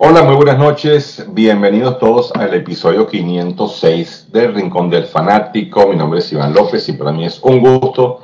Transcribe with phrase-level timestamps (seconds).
[0.00, 1.26] Hola, muy buenas noches.
[1.30, 5.88] Bienvenidos todos al episodio 506 del Rincón del Fanático.
[5.88, 8.20] Mi nombre es Iván López y para mí es un gusto,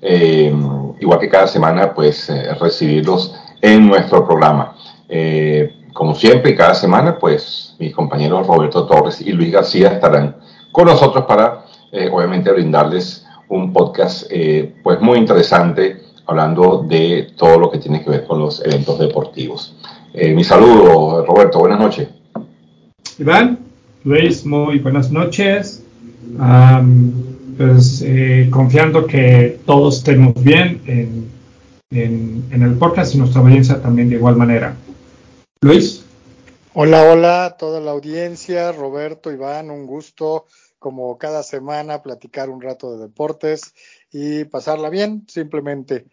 [0.00, 0.54] eh,
[1.00, 4.76] igual que cada semana, pues eh, recibirlos en nuestro programa.
[5.08, 10.36] Eh, como siempre, cada semana, pues mis compañeros Roberto Torres y Luis García estarán
[10.70, 11.64] con nosotros para,
[12.12, 14.30] obviamente, brindarles un podcast,
[14.84, 19.74] pues muy interesante, hablando de todo lo que tiene que ver con los eventos deportivos.
[20.18, 22.08] Eh, mi saludo, Roberto, buenas noches.
[23.18, 23.58] Iván,
[24.02, 25.82] Luis, muy buenas noches.
[27.58, 31.30] pues eh, confiando que todos estemos bien en,
[32.50, 34.74] en, el podcast y nuestra audiencia también de igual manera.
[35.60, 36.02] Luis.
[36.72, 40.46] Hola, hola toda la audiencia, Roberto, Iván, un gusto
[40.78, 43.74] como cada semana platicar un rato de deportes
[44.10, 46.06] y pasarla bien, simplemente.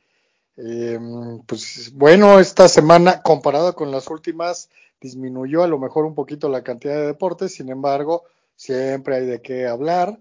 [0.57, 0.99] Eh,
[1.47, 4.69] pues bueno, esta semana comparado con las últimas
[5.01, 8.23] disminuyó a lo mejor un poquito la cantidad de deportes, sin embargo,
[8.55, 10.19] siempre hay de qué hablar.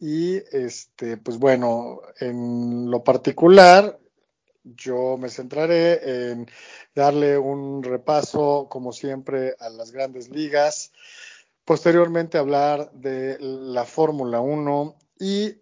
[0.00, 3.98] Y este, pues bueno, en lo particular,
[4.64, 6.48] yo me centraré en
[6.94, 10.92] darle un repaso, como siempre, a las grandes ligas,
[11.64, 15.54] posteriormente hablar de la Fórmula 1 y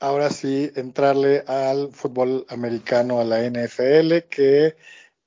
[0.00, 4.76] ahora sí entrarle al fútbol americano, a la NFL, que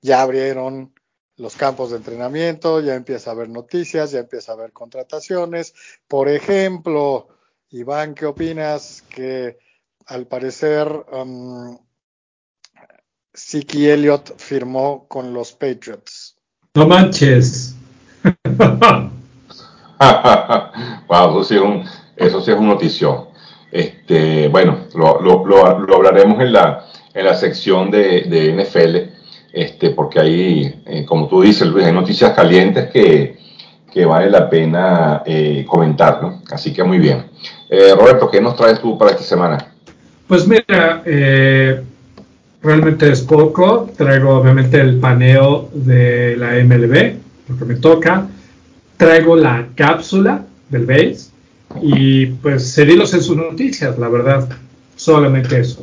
[0.02, 0.94] ya abrieron
[1.38, 5.74] los campos de entrenamiento, ya empieza a haber noticias, ya empieza a haber contrataciones.
[6.08, 7.30] Por ejemplo,
[7.70, 9.02] Iván, ¿qué opinas?
[9.04, 9.58] Que
[10.06, 11.78] al parecer um,
[13.34, 16.38] Siki Elliott firmó con los Patriots.
[16.76, 17.76] No manches.
[21.08, 21.84] wow, eso sí es un,
[22.16, 23.31] eso sí es un notición.
[23.72, 28.98] Este, bueno, lo, lo, lo, hablaremos en la, en la sección de, de NFL,
[29.54, 33.38] este, porque ahí, eh, como tú dices, Luis, hay noticias calientes que,
[33.92, 36.42] que vale la pena eh, comentar, ¿no?
[36.52, 37.26] Así que muy bien.
[37.70, 39.58] Eh, Roberto, ¿qué nos traes tú para esta semana?
[40.28, 41.02] Pues mira,
[42.62, 43.90] realmente es poco.
[43.98, 47.16] Traigo obviamente el paneo de la MLB,
[47.48, 48.28] porque me toca.
[48.96, 51.31] Traigo la cápsula del base
[51.82, 54.50] y pues seguirlos en sus noticias, la verdad.
[54.96, 55.82] Solamente eso.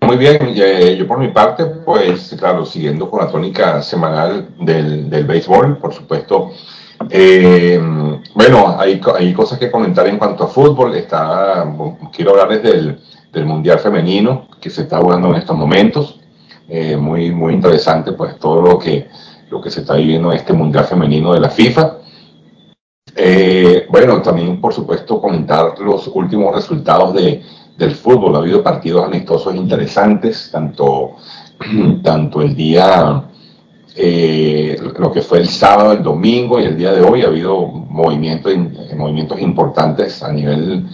[0.00, 5.08] Muy bien, eh, yo por mi parte, pues claro, siguiendo con la tónica semanal del,
[5.08, 6.52] del béisbol, por supuesto.
[7.10, 7.80] Eh,
[8.34, 10.94] bueno, hay, hay cosas que comentar en cuanto a fútbol.
[10.94, 11.66] Está,
[12.14, 13.00] quiero hablarles del,
[13.32, 16.20] del Mundial Femenino que se está jugando en estos momentos.
[16.68, 19.08] Eh, muy, muy interesante, pues todo lo que,
[19.50, 21.98] lo que se está viviendo en este Mundial Femenino de la FIFA.
[23.16, 27.42] Eh, bueno, también por supuesto comentar los últimos resultados de,
[27.76, 28.34] del fútbol.
[28.34, 31.16] Ha habido partidos amistosos interesantes, tanto,
[32.02, 33.24] tanto el día,
[33.96, 37.22] eh, lo que fue el sábado, el domingo y el día de hoy.
[37.22, 38.52] Ha habido movimientos,
[38.96, 40.86] movimientos importantes a nivel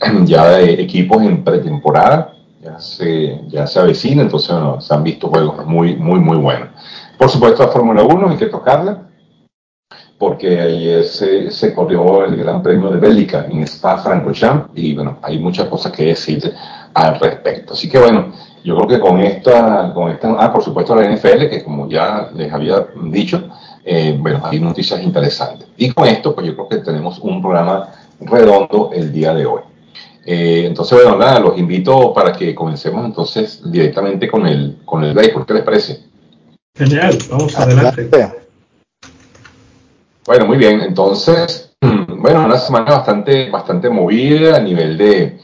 [0.24, 2.34] ya de equipos en pretemporada.
[2.60, 6.70] Ya se, ya se avecina, entonces se han visto juegos muy, muy, muy buenos.
[7.16, 9.07] Por supuesto, la Fórmula 1 hay que tocarla
[10.18, 15.38] porque ayer se, se, corrió el Gran Premio de Bélgica en Spa-Francorchamps y bueno, hay
[15.38, 16.52] muchas cosas que decir
[16.94, 17.74] al respecto.
[17.74, 18.32] Así que bueno,
[18.64, 22.30] yo creo que con esta, con esta, ah, por supuesto la NFL, que como ya
[22.34, 23.48] les había dicho,
[23.84, 25.68] eh, bueno, hay noticias interesantes.
[25.76, 27.88] Y con esto, pues yo creo que tenemos un programa
[28.20, 29.62] redondo el día de hoy.
[30.26, 35.14] Eh, entonces, bueno, nada, los invito para que comencemos entonces directamente con el, con el
[35.14, 35.46] break.
[35.46, 36.00] ¿Qué les parece?
[36.74, 38.37] Genial, vamos adelante.
[40.28, 40.82] Bueno, muy bien.
[40.82, 45.38] Entonces, bueno, una semana bastante, bastante movida a nivel de,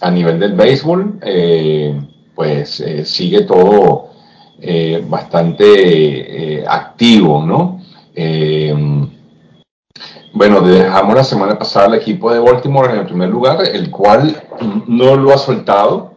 [0.00, 1.20] a nivel del béisbol.
[1.22, 1.96] Eh,
[2.34, 4.08] pues eh, sigue todo
[4.60, 7.80] eh, bastante activo, ¿no?
[10.32, 14.42] bueno, dejamos la semana pasada al equipo de Baltimore en el primer lugar, el cual
[14.88, 16.14] no lo ha soltado.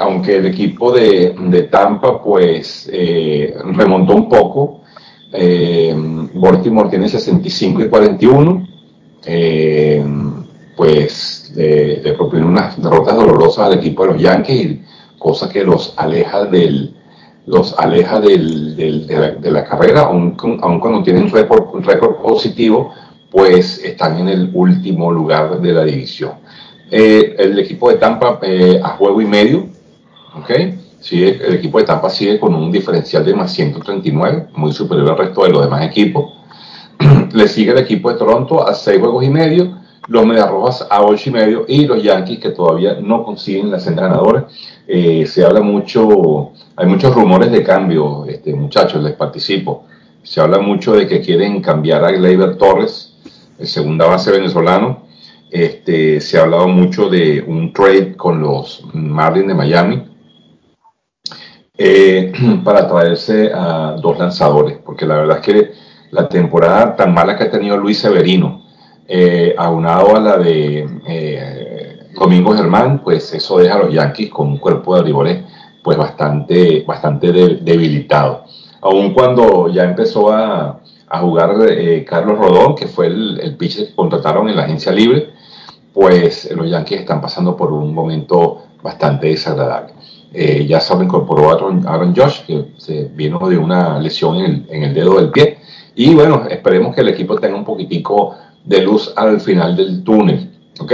[0.00, 4.82] aunque el equipo de, de Tampa pues remontó un poco,
[5.32, 5.94] eh,
[6.34, 8.68] Baltimore tiene 65 y 41.
[9.24, 10.04] Eh,
[10.76, 14.78] pues le, propone unas derrotas dolorosas al equipo de los Yankees,
[15.18, 16.92] cosa que los aleja del
[17.46, 22.92] los aleja del, de, la, carrera, aun, cuando tienen un récord positivo,
[23.30, 26.32] pues están en el último lugar de la división.
[26.90, 29.68] Eh, el equipo de Tampa eh, a juego y medio,
[30.36, 30.50] ¿ok?
[31.10, 35.44] El equipo de Tampa sigue con un diferencial de más 139, muy superior al resto
[35.44, 36.32] de los demás equipos.
[37.32, 39.78] Le sigue el equipo de Toronto a 6 juegos y medio,
[40.08, 44.02] los Mediarrojas a 8 y medio y los Yankees que todavía no consiguen la senda
[44.02, 44.48] ganadora.
[44.86, 49.86] Eh, se habla mucho hay muchos rumores de cambio, este, muchachos, les participo.
[50.22, 53.14] Se habla mucho de que quieren cambiar a Gleyber Torres,
[53.58, 55.06] el segunda base venezolano.
[55.50, 60.02] Este, se ha hablado mucho de un trade con los Marlins de Miami
[61.78, 62.32] eh,
[62.64, 65.72] para traerse a dos lanzadores, porque la verdad es que
[66.10, 68.62] la temporada tan mala que ha tenido Luis Severino,
[69.08, 74.48] eh, aunado a la de eh, Domingo Germán, pues eso deja a los Yankees con
[74.48, 75.44] un cuerpo de riboles
[75.82, 78.44] pues bastante, bastante debilitado.
[78.80, 83.88] Aun cuando ya empezó a, a jugar eh, Carlos Rodón, que fue el, el pitcher
[83.88, 85.30] que contrataron en la agencia libre,
[85.94, 89.95] pues los Yankees están pasando por un momento bastante desagradable.
[90.38, 94.66] Eh, ya se incorporó Aaron, Aaron, Josh, que se vino de una lesión en el,
[94.68, 95.56] en el, dedo del pie.
[95.94, 100.50] Y bueno, esperemos que el equipo tenga un poquitico de luz al final del túnel.
[100.78, 100.92] ¿Ok?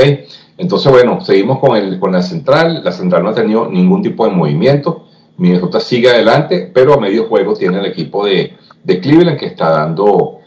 [0.59, 2.85] Entonces, bueno, seguimos con, el, con la central.
[2.85, 5.07] La central no ha tenido ningún tipo de movimiento.
[5.39, 8.53] Minnesota sigue adelante, pero a medio juego tiene el equipo de,
[8.85, 10.39] de Cleveland que está dando,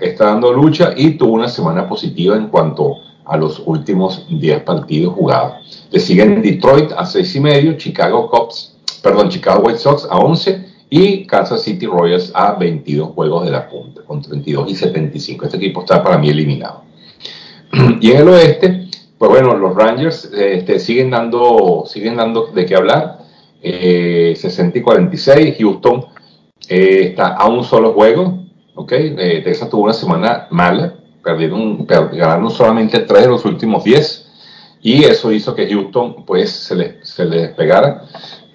[0.00, 5.14] está dando lucha y tuvo una semana positiva en cuanto a los últimos 10 partidos
[5.14, 5.86] jugados.
[5.90, 10.66] Le siguen Detroit a 6 y medio, Chicago Cubs, perdón, Chicago White Sox a 11
[10.90, 15.44] y Kansas City Royals a 22 juegos de la punta, con 32 y 75.
[15.44, 16.82] Este equipo está para mí eliminado.
[18.00, 18.88] Y en el oeste,
[19.18, 23.18] pues bueno, los Rangers este, siguen, dando, siguen dando de qué hablar.
[23.60, 26.06] Eh, 60 y 46, Houston
[26.68, 28.44] eh, está a un solo juego,
[28.76, 28.92] ¿ok?
[28.92, 30.94] Eh, Texas tuvo una semana mala,
[31.28, 34.26] perdieron, ganaron solamente tres de los últimos 10
[34.80, 38.04] y eso hizo que Houston pues se le, se le despegara.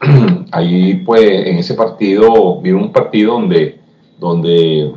[0.52, 3.80] Ahí pues en ese partido, vino un partido donde,
[4.20, 4.92] donde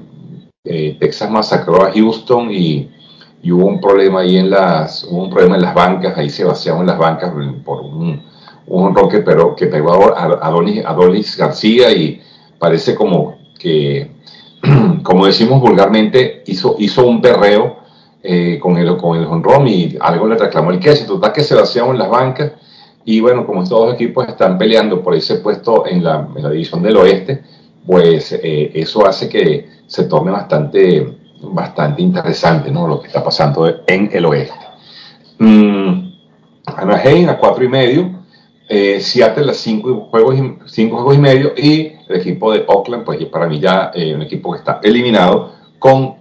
[0.64, 2.90] eh, Texas masacró a Houston y,
[3.42, 6.44] y, hubo un problema ahí en las, hubo un problema en las bancas, ahí se
[6.44, 7.32] vaciaron las bancas
[7.64, 8.22] por un,
[8.66, 12.20] un roque pero que pegó a Adonis, Adonis García y
[12.58, 14.10] parece como que,
[15.02, 17.78] como decimos vulgarmente, hizo, hizo un perreo
[18.22, 21.06] eh, con el con el honrón y algo le reclamó el queso.
[21.06, 22.52] Total que se vaciaron las bancas
[23.04, 26.50] y bueno, como estos dos equipos están peleando por ese puesto en la, en la
[26.50, 27.40] división del oeste,
[27.86, 32.88] pues eh, eso hace que se torne bastante, bastante interesante ¿no?
[32.88, 34.56] lo que está pasando en el oeste.
[35.38, 36.10] Mm,
[36.66, 38.10] Anaheim a cuatro y medio,
[38.68, 43.04] eh, Seattle a cinco juegos, y, cinco juegos y medio y el equipo de Oakland,
[43.04, 46.16] pues para mí ya eh, un equipo que está eliminado con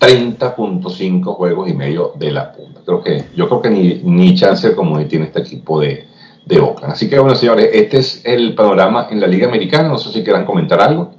[0.00, 2.80] 30.5 juegos y medio de la punta.
[2.84, 6.06] Creo que, yo creo que ni, ni chance como tiene este equipo de,
[6.46, 6.92] de Oakland.
[6.92, 9.88] Así que bueno, señores, este es el panorama en la Liga Americana.
[9.88, 11.14] No sé si quieran comentar algo.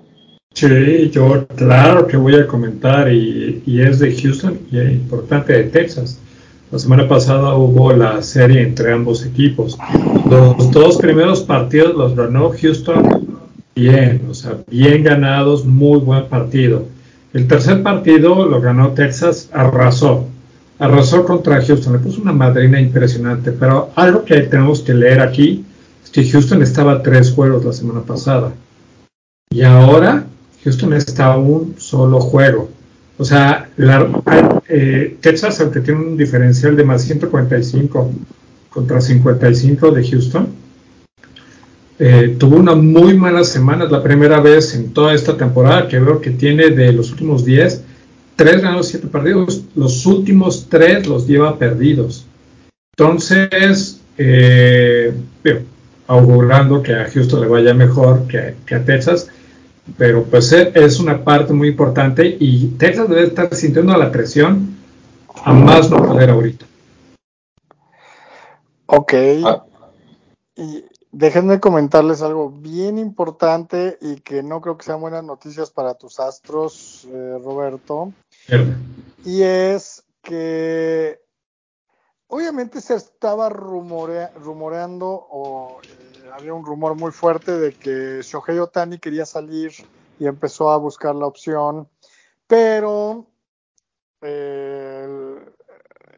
[0.54, 5.54] Sí, yo claro que voy a comentar y, y es de Houston y es importante
[5.54, 6.20] de Texas.
[6.72, 9.78] La semana pasada hubo la serie entre ambos equipos.
[10.30, 13.29] Los dos primeros partidos los ganó Houston
[13.80, 16.86] bien, o sea, bien ganados, muy buen partido.
[17.34, 20.26] El tercer partido lo ganó Texas, arrasó,
[20.80, 25.64] arrasó contra Houston, le puso una madrina impresionante, pero algo que tenemos que leer aquí
[26.04, 28.52] es que Houston estaba tres juegos la semana pasada
[29.52, 30.26] y ahora
[30.64, 32.70] Houston está a un solo juego.
[33.18, 33.70] O sea,
[34.70, 38.12] eh, Texas, aunque tiene un diferencial de más 145
[38.70, 40.48] contra 55 de Houston,
[42.02, 46.00] eh, tuvo una muy mala semana, es la primera vez en toda esta temporada que
[46.00, 47.84] veo que tiene de los últimos 10,
[48.38, 49.66] 3 ganados, 7 perdidos.
[49.76, 52.26] Los últimos 3 los lleva perdidos.
[52.98, 55.14] Entonces, eh,
[56.08, 59.28] augurando que a Houston le vaya mejor que, que, a Texas,
[59.98, 64.78] pero pues eh, es una parte muy importante y Texas debe estar sintiendo la presión
[65.44, 66.66] a más no poder ahorita.
[68.86, 69.14] Ok.
[69.44, 69.64] Ah.
[70.56, 75.96] Y déjenme comentarles algo bien importante y que no creo que sean buenas noticias para
[75.96, 78.14] tus astros, eh, Roberto.
[79.26, 81.22] Y es que
[82.28, 89.00] obviamente se estaba rumoreando o eh, había un rumor muy fuerte de que Shohei Otani
[89.00, 89.72] quería salir
[90.20, 91.88] y empezó a buscar la opción,
[92.48, 93.26] pero
[94.22, 95.06] eh,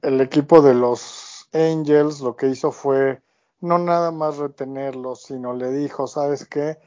[0.02, 3.22] el, el equipo de los Angels lo que hizo fue
[3.62, 6.78] no nada más retenerlo, sino le dijo, ¿sabes qué?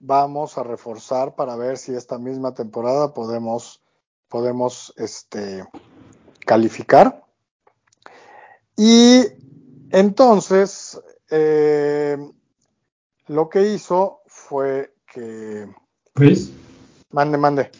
[0.00, 3.82] Vamos a reforzar para ver si esta misma temporada podemos,
[4.28, 5.64] podemos este,
[6.44, 7.22] calificar.
[8.76, 9.22] Y
[9.90, 12.16] entonces, eh,
[13.28, 15.68] lo que hizo fue que...
[16.14, 16.50] ¿Luis?
[17.10, 17.70] Mande, mande.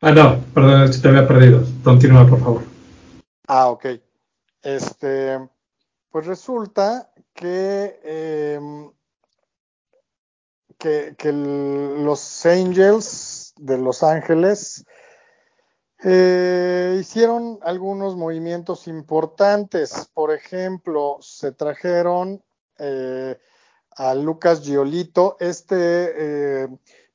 [0.00, 1.64] Ah, no, perdón, si te había perdido.
[1.84, 2.62] Continúa, por favor.
[3.48, 3.86] Ah, ok.
[4.62, 5.38] Este,
[6.10, 8.60] pues resulta que, eh,
[10.78, 14.84] que, los Angels de Los Ángeles
[16.04, 20.10] eh, hicieron algunos movimientos importantes.
[20.12, 22.42] Por ejemplo, se trajeron
[22.78, 23.38] eh,
[23.92, 26.68] a Lucas Giolito, este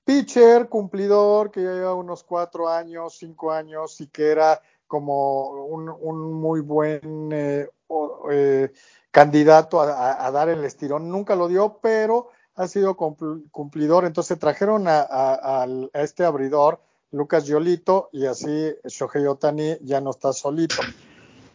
[0.05, 6.31] pitcher cumplidor que ya lleva unos cuatro años, cinco años y que era como un,
[6.33, 7.67] muy buen
[8.32, 8.72] eh,
[9.12, 11.10] candidato a, dar el estirón.
[11.10, 14.06] Nunca lo dio, pero ha sido cumplidor.
[14.06, 20.82] Entonces trajeron a, este abridor, Lucas Giolito, y así Shohei Otani ya no está solito.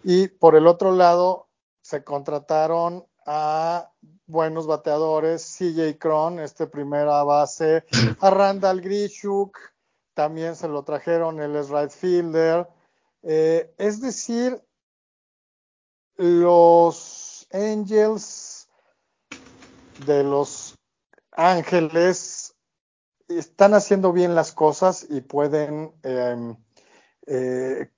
[0.04, 1.48] Y por el otro lado,
[1.82, 3.90] se contrataron a
[4.26, 7.84] buenos bateadores, CJ Cron, este primera base,
[8.20, 9.58] a Randall Grishuk,
[10.14, 12.68] también se lo trajeron, él es right fielder.
[13.22, 14.60] Eh, es decir,
[16.16, 18.68] los Angels
[20.06, 20.78] de los
[21.32, 22.54] Ángeles
[23.28, 26.56] están haciendo bien las cosas y pueden em,
[27.26, 27.90] eh,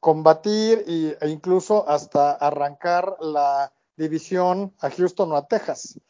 [0.00, 6.00] combatir e incluso hasta arrancar la división a Houston o a Texas.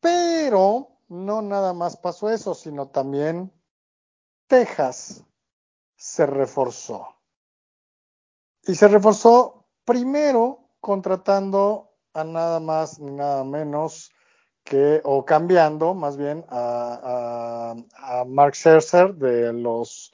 [0.00, 3.52] Pero no nada más pasó eso, sino también
[4.46, 5.24] Texas
[5.96, 7.21] se reforzó.
[8.66, 14.10] Y se reforzó primero contratando a nada más ni nada menos
[14.64, 20.12] que, o cambiando más bien a, a Mark Scherzer de los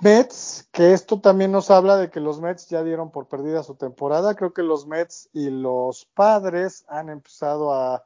[0.00, 3.76] Mets, que esto también nos habla de que los Mets ya dieron por perdida su
[3.76, 4.34] temporada.
[4.34, 8.04] Creo que los Mets y los padres han empezado a,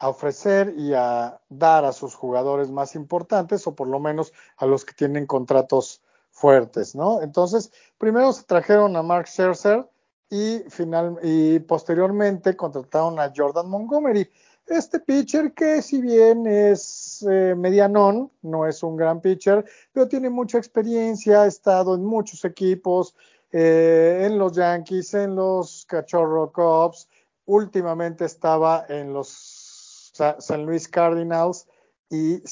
[0.00, 4.84] ofrecer y a dar a sus jugadores más importantes, o por lo menos a los
[4.84, 6.02] que tienen contratos
[6.34, 7.22] fuertes, ¿no?
[7.22, 9.88] Entonces, primero se trajeron a Mark Scherzer
[10.28, 14.28] y, final, y posteriormente contrataron a Jordan Montgomery.
[14.66, 20.28] Este pitcher que si bien es eh, medianón, no es un gran pitcher, pero tiene
[20.28, 23.14] mucha experiencia, ha estado en muchos equipos,
[23.52, 27.08] eh, en los Yankees, en los Cachorro Cubs,
[27.46, 31.68] últimamente estaba en los San Luis Cardinals
[32.10, 32.42] y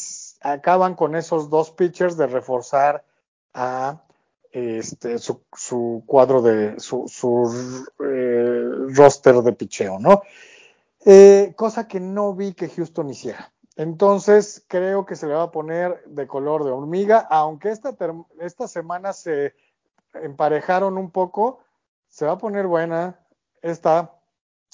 [0.40, 3.04] acaban con esos dos pitchers de reforzar
[3.54, 4.02] a
[4.50, 7.06] este, su, cuadro de su,
[8.04, 10.22] eh, roster de picheo, ¿no?
[11.04, 13.52] Eh, cosa que no vi que Houston hiciera.
[13.76, 17.96] Entonces creo que se le va a poner de color de hormiga, aunque esta,
[18.40, 19.54] esta semana se
[20.14, 21.60] emparejaron un poco,
[22.08, 23.18] se va a poner buena
[23.62, 24.18] esta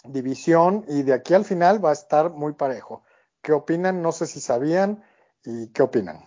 [0.04, 3.02] división y de aquí al final va a estar muy parejo.
[3.42, 4.02] ¿Qué opinan?
[4.02, 5.04] No sé si sabían
[5.44, 6.24] y qué opinan.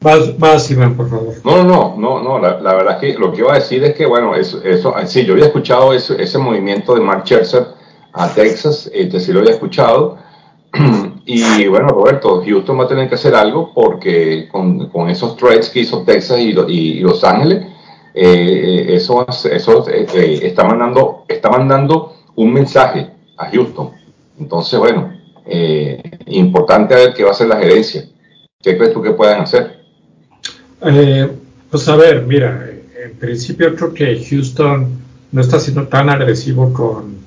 [0.00, 1.34] Vas, Iván, por favor.
[1.44, 4.06] No, no, no, no, la, verdad es que lo que iba a decir es que,
[4.06, 7.66] bueno, eso, eso sí, yo había escuchado ese, ese movimiento de Mark Scherzer
[8.12, 10.18] a Texas, este sí lo había escuchado.
[11.30, 15.68] Y bueno, Roberto, Houston va a tener que hacer algo porque con, con esos trades
[15.68, 17.66] que hizo Texas y, y, Los Ángeles,
[18.14, 23.90] eh, eso, eso eh, eh, está, mandando, está mandando un mensaje a Houston.
[24.40, 25.12] Entonces, bueno,
[25.44, 28.08] eh, importante ver qué va a hacer la gerencia.
[28.62, 29.77] ¿Qué crees tú que puedan hacer?
[30.80, 32.70] Pues a ver, mira,
[33.04, 34.88] en principio creo que Houston
[35.32, 37.18] no está siendo tan agresivo con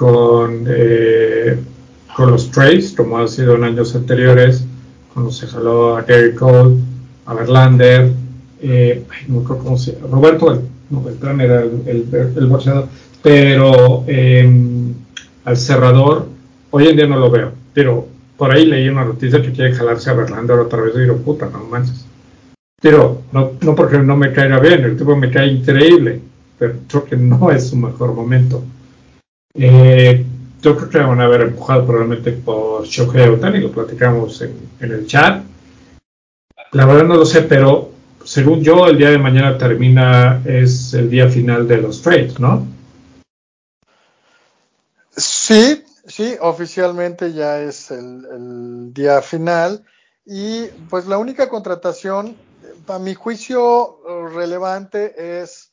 [0.00, 1.58] con, eh,
[2.16, 4.64] con los trades, como ha sido en años anteriores,
[5.12, 6.76] cuando se jaló a Gary Cole,
[7.26, 8.10] a Verlander,
[8.62, 12.88] eh, no creo cómo se Roberto no, Beltrán era el, el, boxeador,
[13.22, 14.94] pero em,
[15.44, 16.28] al cerrador,
[16.70, 20.08] hoy en día no lo veo, pero por ahí leí una noticia que quiere jalarse
[20.08, 22.06] a Verlander otra vez y digo, puta, no manches.
[22.80, 26.20] Pero no, no porque no me caiga bien, el tipo me cae increíble,
[26.58, 28.62] pero creo que no es su mejor momento.
[29.54, 30.24] Eh,
[30.62, 35.06] yo creo que van a haber empujado probablemente por Shohei Otani, lo platicamos en, el
[35.06, 35.42] chat.
[36.72, 37.90] La verdad no lo sé, pero
[38.24, 42.66] según yo, el día de mañana termina, es el día final de los trades, ¿no?
[45.16, 49.84] Sí, sí, oficialmente ya es el, día final.
[50.24, 52.36] Y pues la única contratación,
[52.92, 55.72] a mi juicio, relevante es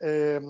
[0.00, 0.40] eh,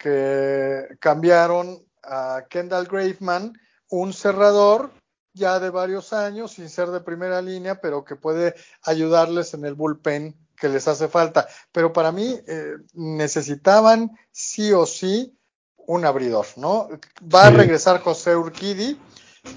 [0.00, 3.52] que cambiaron a Kendall Graveman,
[3.88, 4.90] un cerrador
[5.34, 9.74] ya de varios años, sin ser de primera línea, pero que puede ayudarles en el
[9.74, 11.48] bullpen que les hace falta.
[11.72, 15.36] Pero para mí eh, necesitaban sí o sí
[15.76, 16.88] un abridor, ¿no?
[17.34, 19.00] Va a regresar José Urquidi,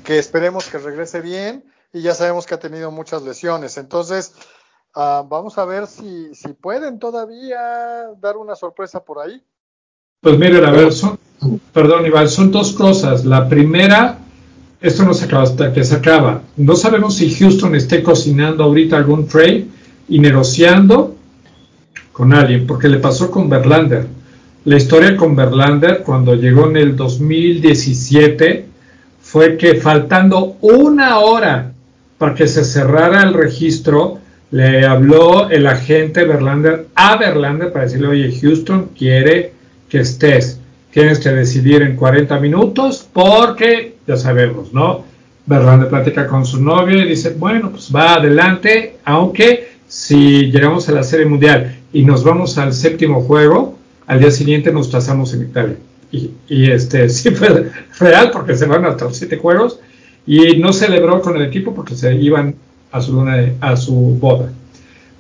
[0.04, 3.78] que esperemos que regrese bien, y ya sabemos que ha tenido muchas lesiones.
[3.78, 4.34] Entonces,
[4.96, 7.60] ah, vamos a ver si, si pueden todavía
[8.20, 9.42] dar una sorpresa por ahí.
[10.22, 11.20] Pues miren, a ver, son,
[11.72, 13.25] perdón Iván, son dos cosas.
[13.25, 14.18] La primera,
[14.82, 16.42] esto no se acaba hasta que se acaba.
[16.58, 19.68] No sabemos si Houston esté cocinando ahorita algún trade
[20.08, 21.16] y negociando
[22.12, 24.08] con alguien, porque le pasó con Verlander.
[24.64, 28.66] La historia con Verlander cuando llegó en el 2017
[29.22, 31.74] fue que faltando una hora
[32.18, 34.20] para que se cerrara el registro,
[34.52, 39.54] le habló el agente Verlander a Verlander para decirle, oye, Houston quiere
[39.90, 40.60] que estés,
[40.92, 45.04] tienes que decidir en 40 minutos porque, ya sabemos, ¿no?
[45.46, 50.94] Verlander platica con su novia y dice, bueno, pues va adelante, aunque si llegamos a
[50.94, 55.42] la Serie Mundial y nos vamos al séptimo juego, al día siguiente nos pasamos en
[55.42, 55.78] Italia.
[56.12, 59.80] Y, y este sí fue real porque se van hasta los siete juegos
[60.28, 62.56] y no celebró con el equipo porque se iban
[62.96, 64.52] a su, luna a su boda.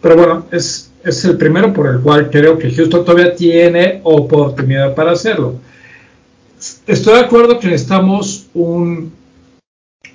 [0.01, 4.95] Pero bueno, es, es el primero por el cual creo que Houston todavía tiene oportunidad
[4.95, 5.55] para hacerlo.
[6.87, 9.11] Estoy de acuerdo que necesitamos un,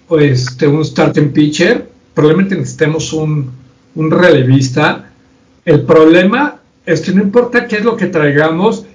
[0.09, 3.50] pues, un starting pitcher, probablemente necesitemos un,
[3.95, 5.11] un relevista.
[5.64, 8.87] El problema es que no importa qué es lo que traigamos,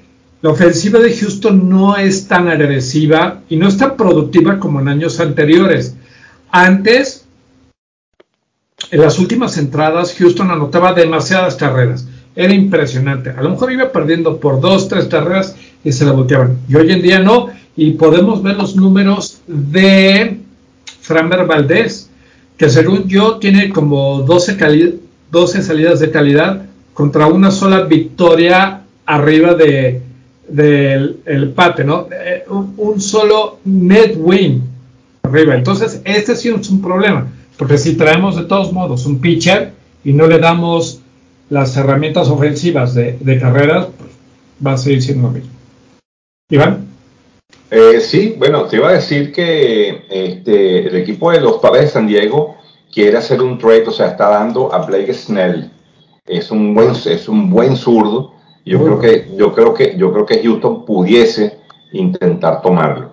[0.42, 4.88] la ofensiva de Houston no es tan agresiva y no es tan productiva como en
[4.88, 5.96] años anteriores.
[6.52, 7.25] Antes,
[8.92, 12.08] en las últimas entradas, Houston anotaba demasiadas carreras.
[12.36, 13.30] Era impresionante.
[13.30, 16.58] A lo mejor iba perdiendo por dos, tres carreras y se la volteaban.
[16.68, 17.50] Y hoy en día no.
[17.78, 20.40] Y podemos ver los números de
[21.02, 22.10] Framber Valdez,
[22.58, 24.58] que según yo tiene como 12,
[25.32, 30.02] 12 salidas de calidad contra una sola victoria arriba de
[30.48, 32.08] del el pate, ¿no?
[32.12, 34.64] Eh, un, solo net win
[35.24, 35.56] arriba.
[35.56, 40.14] Entonces, este sí es un problema, porque si traemos de todos modos un pitcher y
[40.14, 41.02] no le damos
[41.50, 44.12] las herramientas ofensivas de, carreras, pues
[44.66, 45.52] va a seguir siendo lo mismo.
[46.50, 46.86] Iván.
[47.72, 51.90] Eh, sí, bueno, te iba a decir que este, el equipo de los Padres de
[51.90, 52.56] San Diego
[52.94, 55.72] quiere hacer un trade, o sea, está dando a Blake Snell.
[56.26, 60.26] Es un buen, es un buen zurdo yo creo que, yo creo que, yo creo
[60.26, 61.60] que Houston pudiese
[61.92, 63.12] intentar tomarlo.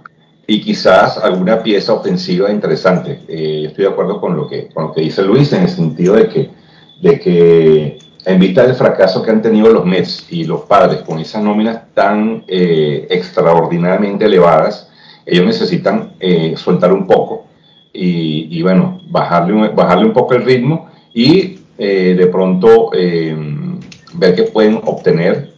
[0.53, 3.21] Y quizás alguna pieza ofensiva interesante.
[3.27, 6.15] Eh, estoy de acuerdo con lo que, con lo que dice Luis en el sentido
[6.15, 6.51] de que,
[7.01, 11.19] de que en vista del fracaso que han tenido los Mets y los padres con
[11.19, 14.91] esas nóminas tan eh, extraordinariamente elevadas,
[15.25, 17.47] ellos necesitan eh, soltar un poco
[17.91, 25.55] y, bueno, bajarle, bajarle un poco el ritmo y de pronto ver qué pueden obtener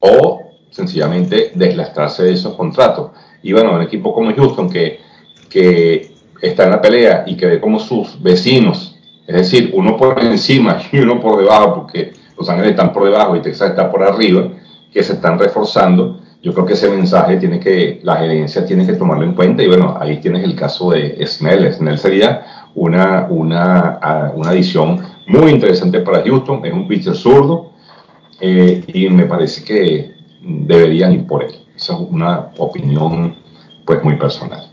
[0.00, 3.12] o sencillamente deslastrarse de esos contratos.
[3.42, 5.00] Y bueno, un equipo como Houston que,
[5.48, 10.22] que está en la pelea y que ve como sus vecinos, es decir, uno por
[10.22, 14.02] encima y uno por debajo, porque Los Ángeles están por debajo y Texas está por
[14.02, 14.48] arriba,
[14.92, 16.20] que se están reforzando.
[16.42, 19.68] Yo creo que ese mensaje tiene que, la gerencia tiene que tomarlo en cuenta y
[19.68, 21.72] bueno, ahí tienes el caso de Snell.
[21.72, 27.72] Snell sería una, una, una adición muy interesante para Houston, es un pitcher zurdo
[28.40, 31.54] eh, y me parece que deberían ir por él.
[31.82, 33.34] Esa es una opinión
[33.84, 34.70] pues muy personal.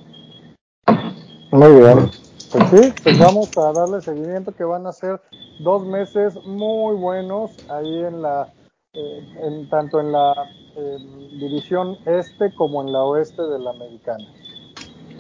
[1.52, 2.12] Muy bien.
[2.52, 5.20] Pues sí, pues vamos a darle seguimiento que van a ser
[5.60, 8.54] dos meses muy buenos ahí en la,
[8.94, 10.36] eh, en, tanto en la
[10.78, 10.98] eh,
[11.40, 14.26] división este como en la oeste de la americana.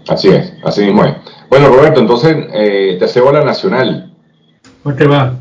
[0.10, 1.15] Así es, así mismo es.
[1.49, 4.13] Bueno, Roberto, entonces eh, te hacemos la nacional.
[4.84, 5.39] ¿Cómo va?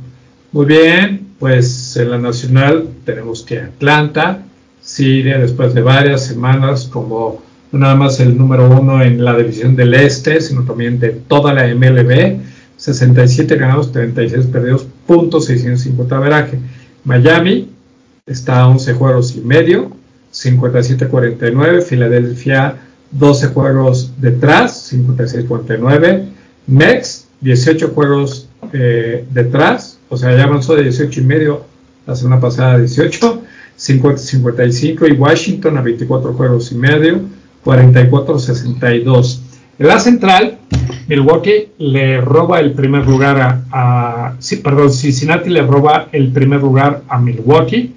[0.53, 4.45] Muy bien, pues en la nacional tenemos que Atlanta
[4.89, 9.77] sigue después de varias semanas como no nada más el número uno en la división
[9.77, 12.41] del este, sino también de toda la MLB.
[12.79, 16.59] 67 ganados, 36 perdidos, punto 650 veraje.
[17.05, 17.69] Miami
[18.25, 19.91] está a 11 juegos y medio,
[20.33, 21.83] 57-49.
[21.83, 22.77] Filadelfia
[23.11, 26.29] 12 juegos detrás, 56-49.
[26.67, 31.65] Mex, 18 juegos eh, detrás, o sea, ya avanzó de 18 y medio
[32.07, 33.43] la semana pasada 18,
[33.79, 37.21] 50-55 y Washington a 24 juegos y medio,
[37.65, 39.41] 44-62.
[39.79, 40.59] En la central,
[41.07, 47.03] Milwaukee le roba el primer lugar a, a perdón, Cincinnati le roba el primer lugar
[47.09, 47.95] a Milwaukee,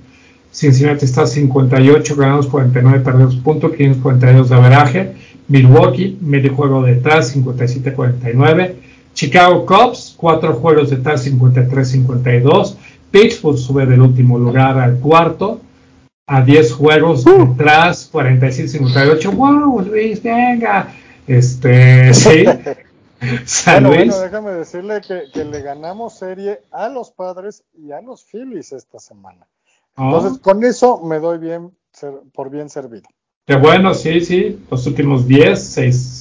[0.52, 5.14] Cincinnati está 58 ganados, 49 perdidos, punto 542 de averaje.
[5.48, 8.74] Milwaukee, medio juego detrás, 57-49.
[9.14, 12.76] Chicago Cubs, cuatro juegos detrás, 53-52.
[13.12, 15.62] Pittsburgh sube del último lugar al cuarto,
[16.32, 17.46] a 10 juegos uh.
[17.46, 19.36] detrás, 46-58.
[19.36, 20.88] ¡Wow, Luis, venga!
[21.28, 22.46] Este, sí.
[23.44, 24.16] San bueno, Luis.
[24.16, 28.72] bueno, déjame decirle que, que le ganamos serie a los padres y a los Phillies
[28.72, 29.46] esta semana.
[29.98, 31.72] Entonces, con eso me doy bien
[32.34, 33.10] por bien servido.
[33.46, 34.58] Qué bueno, sí, sí.
[34.72, 35.78] Los últimos 10,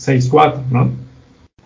[0.09, 0.91] 6-4, ¿no?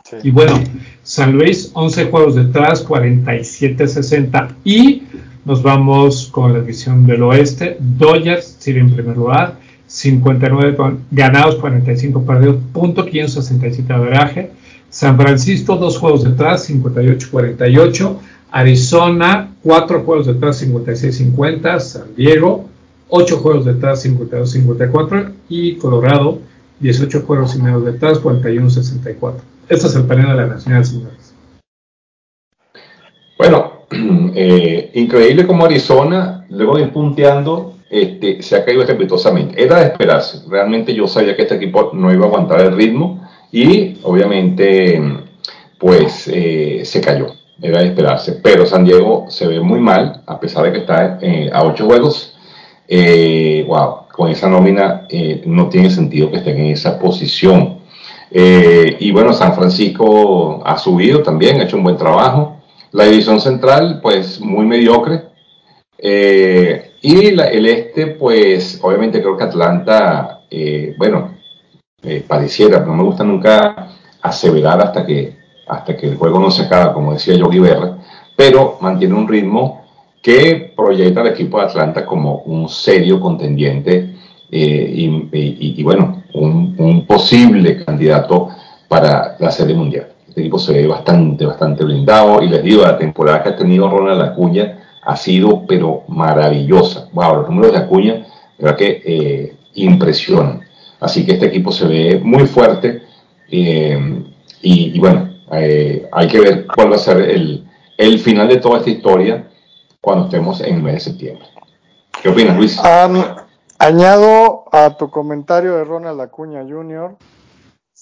[0.05, 0.17] Sí.
[0.23, 0.63] Y bueno,
[1.03, 4.57] San Luis, 11 juegos detrás, 47-60.
[4.65, 5.03] Y
[5.45, 7.77] nos vamos con la división del oeste.
[7.79, 10.77] Dodgers sigue en primer lugar, 59
[11.11, 14.51] ganados, 45 perdidos, punto 567 de.
[14.89, 18.17] San Francisco, dos juegos detrás, 58-48.
[18.51, 21.81] Arizona, cuatro juegos detrás, 56-50.
[21.81, 22.69] San Diego,
[23.09, 25.33] ocho juegos detrás, 52-54.
[25.49, 26.39] Y Colorado,
[26.81, 29.35] 18 juegos y medio detrás, 41-64.
[29.69, 31.35] Este es el panel de la Nacional, señores.
[33.37, 33.74] Bueno,
[34.35, 39.63] eh, increíble como Arizona, luego de punteando, este, se ha caído estrepitosamente.
[39.63, 40.39] Era de esperarse.
[40.49, 45.01] Realmente yo sabía que este equipo no iba a aguantar el ritmo y obviamente
[45.79, 47.29] pues eh, se cayó.
[47.63, 48.41] Era de esperarse.
[48.43, 51.87] Pero San Diego se ve muy mal, a pesar de que está eh, a ocho
[51.87, 52.37] juegos.
[53.67, 55.07] wow, con esa nómina
[55.47, 57.79] no tiene sentido que estén en esa posición.
[58.31, 62.54] y bueno, San Francisco ha subido también, ha hecho un buen trabajo.
[62.95, 65.25] La división central, pues muy mediocre.
[65.99, 71.35] Eh, y el este, pues obviamente creo que Atlanta, eh, bueno,
[72.05, 73.89] eh, pareciera, no me gusta nunca
[74.23, 77.99] aseverar hasta que, hasta que el juego no se acaba, como decía Yogi Berra,
[78.37, 79.87] pero mantiene un ritmo
[80.23, 84.15] que proyecta al equipo de Atlanta como un serio contendiente
[84.53, 88.51] y, bueno, un posible candidato
[88.87, 90.14] para la Serie Mundial.
[90.35, 92.43] Este equipo se ve bastante, bastante blindado.
[92.43, 97.09] Y les digo, la temporada que ha tenido Ronald Acuña ha sido, pero maravillosa.
[97.13, 98.27] Wow, los números de Acuña,
[98.59, 100.63] verdad que eh, impresionan.
[100.99, 103.03] Así que este equipo se ve muy fuerte.
[103.49, 104.25] Eh,
[104.61, 107.65] y, bueno, eh, hay que ver cuál va a ser el,
[107.97, 109.49] el, final de toda esta historia
[110.01, 111.47] cuando estemos en el mes de septiembre.
[112.21, 112.81] ¿Qué opinas, Luis?
[113.79, 117.17] añado a tu comentario de Ronald Acuña Jr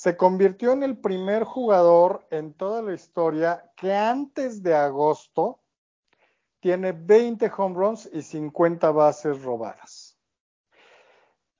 [0.02, 5.60] se convirtió en el primer jugador en toda la historia que antes de agosto
[6.58, 10.18] tiene 20 home runs y 50 bases robadas.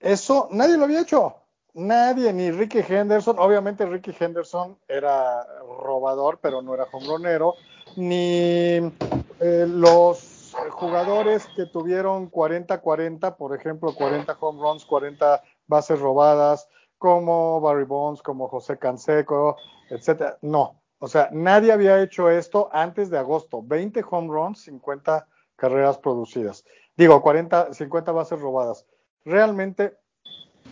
[0.01, 1.37] Eso nadie lo había hecho.
[1.75, 3.39] Nadie, ni Ricky Henderson.
[3.39, 7.55] Obviamente Ricky Henderson era robador, pero no era homeronero.
[7.95, 8.93] Ni
[9.39, 16.69] eh, los jugadores que tuvieron 40-40, por ejemplo, 40 home runs, 40 bases robadas,
[17.03, 19.57] como Barry Bonds, como José Canseco,
[19.91, 20.39] etcétera.
[20.41, 23.61] No, o sea, nadie había hecho esto antes de agosto.
[23.61, 26.65] 20 home runs, 50 carreras producidas.
[26.97, 28.87] Digo, 40, 50 bases robadas.
[29.25, 29.99] Realmente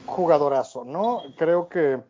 [0.06, 1.20] jugadorazo, ¿no?
[1.36, 2.00] Creo que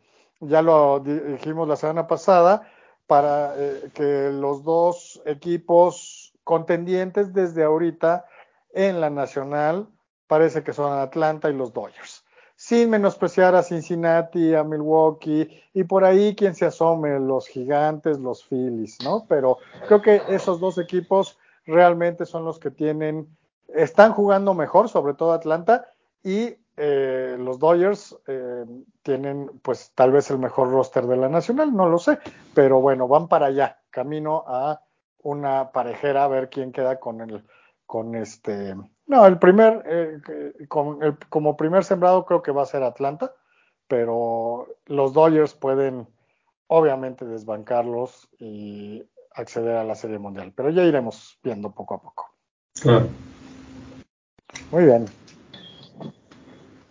[0.40, 2.70] ya lo dijimos la semana pasada,
[3.06, 8.26] para eh, que los dos equipos contendientes desde ahorita
[8.74, 9.88] en la nacional
[10.26, 12.19] parece que son Atlanta y los Dodgers
[12.60, 18.44] sin menospreciar a Cincinnati, a Milwaukee y por ahí quien se asome, los gigantes, los
[18.44, 19.24] Phillies, ¿no?
[19.26, 19.56] Pero
[19.88, 23.34] creo que esos dos equipos realmente son los que tienen,
[23.68, 25.86] están jugando mejor, sobre todo Atlanta,
[26.22, 28.66] y eh, los Dodgers eh,
[29.02, 32.18] tienen pues tal vez el mejor roster de la nacional, no lo sé,
[32.52, 34.82] pero bueno, van para allá, camino a
[35.22, 37.42] una parejera a ver quién queda con el,
[37.86, 38.76] con este,
[39.10, 40.20] no, el primer, eh,
[40.68, 43.34] como primer sembrado creo que va a ser Atlanta,
[43.88, 46.06] pero los Dodgers pueden
[46.68, 49.02] obviamente desbancarlos y
[49.34, 52.30] acceder a la Serie Mundial, pero ya iremos viendo poco a poco.
[52.80, 53.08] Claro.
[54.70, 55.06] Muy bien.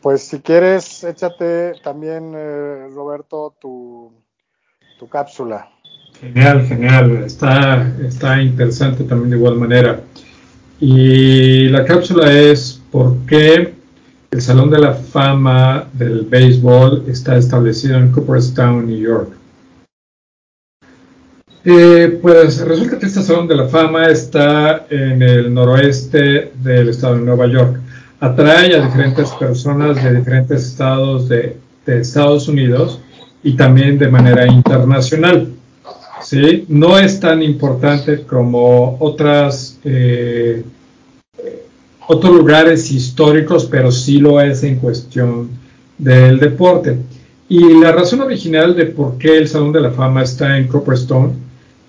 [0.01, 4.11] Pues si quieres, échate también, eh, Roberto, tu,
[4.99, 5.69] tu cápsula.
[6.19, 7.23] Genial, genial.
[7.23, 10.01] Está, está interesante también de igual manera.
[10.81, 13.73] Y la cápsula es por qué
[14.31, 19.31] el Salón de la Fama del Béisbol está establecido en Cooperstown, New York.
[21.65, 27.15] Eh, pues resulta que este Salón de la Fama está en el noroeste del estado
[27.15, 27.79] de Nueva York.
[28.21, 32.99] Atrae a diferentes personas de diferentes estados de, Estados Unidos
[33.41, 35.49] y también de manera internacional.
[36.21, 36.65] ¿sí?
[36.67, 40.63] No es tan importante como otras eh,
[42.07, 45.49] otros lugares históricos, pero sí lo es en cuestión
[45.97, 46.97] del deporte.
[47.47, 51.33] Y la razón original de por qué el Salón de la Fama está en Copperstone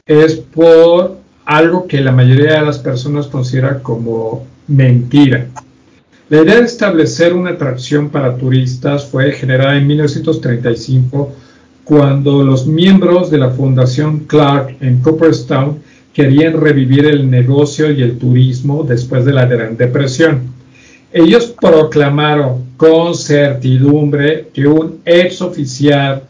[0.06, 5.48] es por algo que la mayoría de las personas considera como mentira.
[6.28, 11.32] La idea de establecer una atracción para turistas fue generada en 1935
[11.84, 15.80] cuando los miembros de la Fundación Clark en Cooperstown
[16.12, 20.60] querían revivir el negocio y el turismo después de la Gran Depresión.
[21.12, 26.22] ellos proclamaron con certidumbre que un ex oficial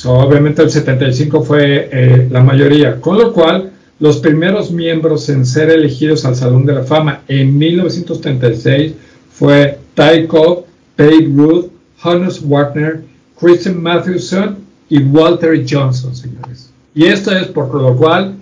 [0.05, 5.71] obviamente el 75 fue eh, la mayoría, con lo cual los primeros miembros en ser
[5.71, 8.95] elegidos al Salón de la Fama en 1936
[9.43, 13.03] fue Ty Cobb, Babe Ruth, Hannes Wagner,
[13.41, 16.73] Christian Mathewson y Walter Johnson, señores.
[16.95, 18.37] Y esto es por lo cual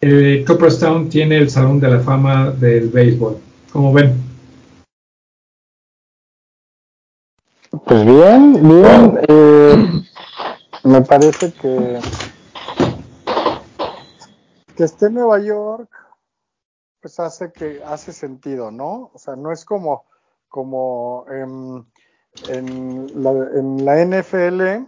[0.00, 3.36] eh, Cooperstown tiene el Salón de la Fama del béisbol.
[3.70, 4.14] ¿Cómo ven?
[7.84, 9.20] Pues bien, bien.
[9.28, 10.02] Eh,
[10.84, 12.00] me parece que
[14.74, 15.90] que esté en Nueva York,
[17.02, 19.10] pues hace que hace sentido, ¿no?
[19.12, 20.08] O sea, no es como
[20.48, 21.86] como en,
[23.14, 24.86] la, NFL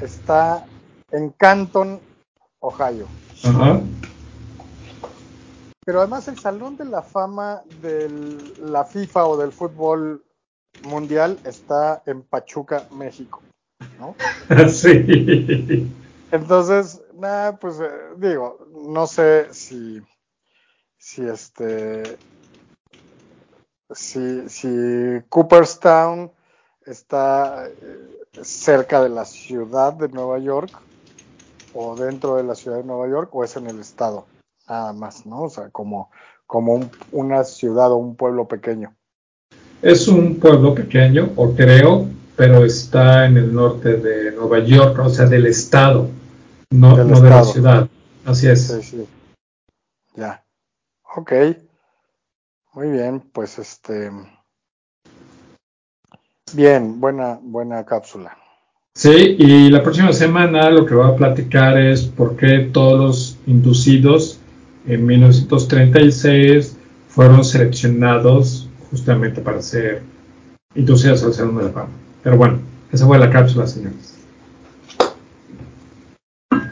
[0.00, 0.66] está
[1.10, 2.00] en Canton,
[2.60, 3.06] Ohio.
[5.84, 8.08] Pero además el Salón de la Fama de
[8.60, 10.24] la FIFA o del fútbol
[10.82, 13.40] mundial está en Pachuca, México.
[13.98, 14.14] ¿no?
[14.68, 15.92] Sí.
[16.32, 18.58] Entonces, nada, pues eh, digo,
[18.90, 20.00] no sé si,
[20.98, 22.18] si este
[23.94, 24.68] si, si
[25.28, 26.30] Cooperstown
[26.84, 30.70] está eh, cerca de la ciudad de Nueva York
[31.74, 34.26] o dentro de la ciudad de Nueva York o es en el estado,
[34.68, 35.42] nada más, ¿no?
[35.42, 36.10] O sea, como,
[36.46, 38.94] como una ciudad o un pueblo pequeño.
[39.82, 45.08] Es un pueblo pequeño, o creo, pero está en el norte de Nueva York, o
[45.10, 46.08] sea, del estado,
[46.70, 47.88] no, no de la ciudad.
[48.24, 48.66] Así es.
[48.66, 49.06] Sí, sí.
[50.16, 50.42] Ya.
[51.14, 51.32] Ok.
[52.76, 54.10] Muy bien, pues este.
[56.52, 58.36] Bien, buena, buena cápsula.
[58.94, 63.38] Sí, y la próxima semana lo que voy a platicar es por qué todos los
[63.46, 64.38] inducidos
[64.86, 66.76] en 1936
[67.08, 70.02] fueron seleccionados justamente para ser
[70.74, 71.92] inducidos al Salón de la Fama.
[72.22, 72.58] Pero bueno,
[72.92, 74.18] esa fue la cápsula, señores.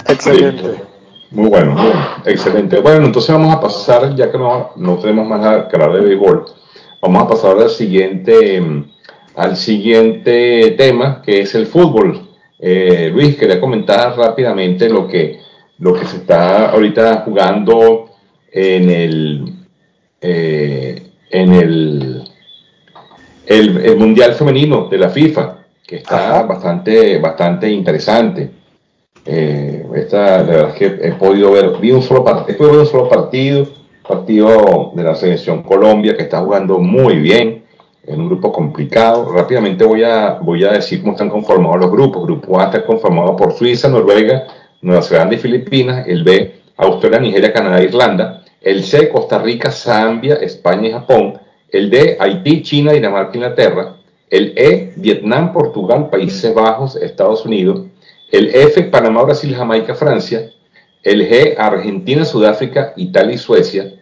[0.06, 0.82] Excelente.
[1.34, 1.74] Muy bueno,
[2.24, 2.78] excelente.
[2.78, 6.44] Bueno, entonces vamos a pasar, ya que no, no tenemos más que hablar de béisbol,
[7.00, 8.62] vamos a pasar al siguiente,
[9.34, 12.28] al siguiente tema, que es el fútbol.
[12.60, 15.40] Eh, Luis, quería comentar rápidamente lo que,
[15.78, 18.10] lo que se está ahorita jugando
[18.52, 19.54] en el,
[20.20, 22.24] eh, en el,
[23.44, 28.63] el, Mundial Femenino de la FIFA, que está bastante, bastante interesante.
[29.26, 33.66] Eh, esta, la verdad es que he podido ver, vi un solo, un solo partido,
[34.06, 37.64] partido de la selección Colombia que está jugando muy bien,
[38.06, 39.32] en un grupo complicado.
[39.32, 42.24] Rápidamente voy a, voy a decir cómo están conformados los grupos.
[42.26, 44.46] grupo A está conformado por Suiza, Noruega,
[44.82, 46.06] Nueva Zelanda y Filipinas.
[46.06, 48.44] El B, Australia, Nigeria, Canadá e Irlanda.
[48.60, 51.38] El C, Costa Rica, Zambia, España y Japón.
[51.70, 53.96] El D, Haití, China, Dinamarca Inglaterra.
[54.28, 57.86] El E, Vietnam, Portugal, Países Bajos, Estados Unidos
[58.34, 60.50] el F, Panamá, Brasil, Jamaica, Francia,
[61.04, 63.94] el G, Argentina, Sudáfrica, Italia y Suecia,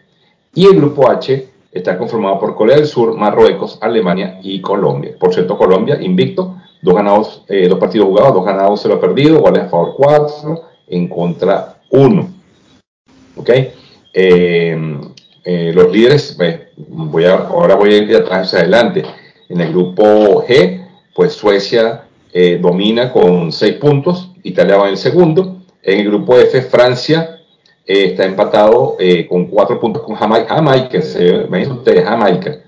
[0.54, 5.14] y el grupo H está conformado por Corea del Sur, Marruecos, Alemania y Colombia.
[5.20, 9.60] Por cierto, Colombia invicto, dos ganados, eh, dos partidos jugados, dos ganados, cero perdido, igual
[9.60, 12.30] a favor cuatro, en contra uno.
[13.36, 13.50] ¿ok?
[15.74, 16.38] los líderes,
[16.88, 19.02] voy ahora voy a ir de atrás hacia adelante.
[19.48, 22.04] En el grupo G, pues Suecia
[22.60, 25.58] domina con 6 puntos, Italia va en el segundo.
[25.82, 27.40] En el grupo F, Francia
[27.84, 28.96] está empatado
[29.28, 30.54] con 4 puntos con Jamaica.
[30.54, 31.00] Jamaica,
[32.04, 32.58] Jamaica.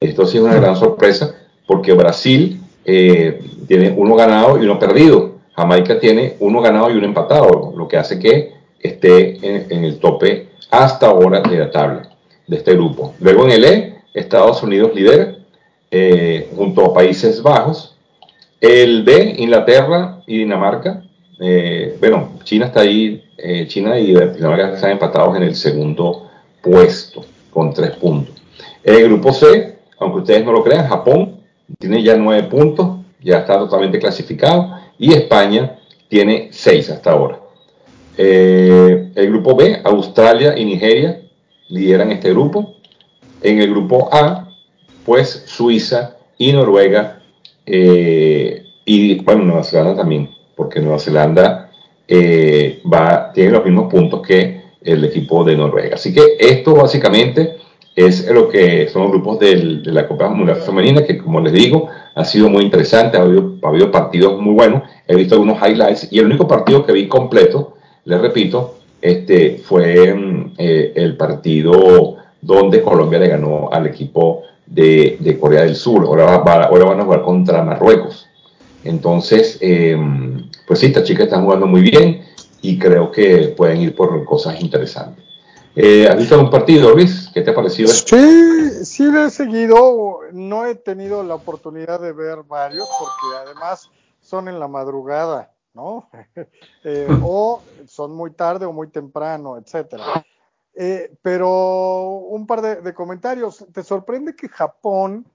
[0.00, 1.34] Esto sí es una gran sorpresa
[1.66, 5.32] porque Brasil eh, tiene uno ganado y uno perdido.
[5.54, 10.48] Jamaica tiene uno ganado y uno empatado, lo que hace que esté en, el tope
[10.70, 12.08] hasta ahora de la tabla
[12.46, 13.14] de este grupo.
[13.20, 15.36] Luego en el E, Estados Unidos lidera
[15.90, 17.87] eh, junto a Países Bajos.
[18.60, 21.02] El B, Inglaterra y Dinamarca.
[21.40, 23.24] Eh, bueno, China está ahí,
[23.68, 26.28] China y Dinamarca están empatados en el segundo
[26.60, 28.34] puesto con tres puntos.
[28.82, 31.40] El grupo C, aunque ustedes no lo crean, Japón
[31.78, 37.38] tiene ya nueve puntos, ya está totalmente clasificado, y España tiene seis hasta ahora.
[38.16, 41.20] Eh, el grupo B, Australia y Nigeria
[41.68, 42.74] lideran este grupo.
[43.42, 44.48] En el grupo A,
[45.04, 47.17] pues Suiza y Noruega,
[47.70, 51.70] eh, y bueno, Nueva Zelanda también, porque Nueva Zelanda
[52.06, 55.96] eh, va, tiene los mismos puntos que el equipo de Noruega.
[55.96, 57.56] Así que esto básicamente
[57.94, 61.88] es lo que son los grupos de la Copa Mundial Femenina, que como les digo,
[62.14, 66.08] ha sido muy interesante, ha habido, ha habido, partidos muy buenos, he visto algunos highlights
[66.10, 72.16] y el único partido que vi completo, les repito, este, fue mm, eh, el partido
[72.40, 77.22] donde Colombia le ganó al equipo de, Corea del Sur, ahora, ahora van a jugar
[77.22, 78.28] contra Marruecos.
[78.84, 82.22] Entonces, em, pues sí, estas chicas están jugando muy bien
[82.60, 85.24] y creo que pueden ir por cosas interesantes.
[85.74, 87.30] Eh, ¿Has visto un partido, Luis?
[87.32, 87.88] ¿Qué te ha parecido?
[87.88, 90.20] Sí, sí lo he seguido.
[90.32, 93.88] No he tenido la oportunidad de ver varios porque además
[94.20, 96.08] son en la madrugada, ¿no?
[96.84, 100.24] Eh, o son muy tarde o muy temprano, etcétera.
[100.80, 103.66] Eh, pero un par de, comentarios.
[103.72, 105.26] ¿Te sorprende que Japón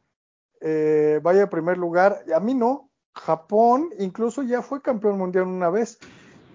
[1.22, 2.24] vaya a primer lugar?
[2.34, 2.90] A mí no.
[3.14, 6.00] Japón incluso ya fue campeón mundial una vez.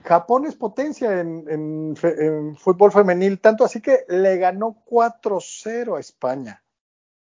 [0.04, 1.94] Japón es potencia en,
[2.58, 6.64] fútbol femenil, tanto así que le ganó 4-0 a España,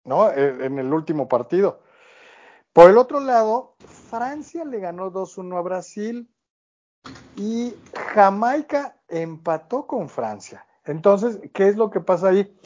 [0.05, 0.31] ¿no?
[0.31, 1.83] E, en el último partido.
[2.73, 3.77] Por el otro lado,
[4.11, 6.29] Francia le ganó 2-1 a Brasil
[7.37, 10.67] y Jamaica empató con Francia.
[10.85, 12.57] Entonces, ¿qué es lo que pasa ahí?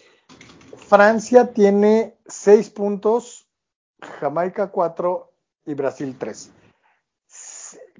[0.76, 3.48] Francia tiene 6 puntos,
[4.00, 5.30] Jamaica 4
[5.66, 6.52] y Brasil 3.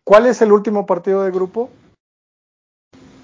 [0.04, 1.70] ¿Cuál es el último partido de grupo?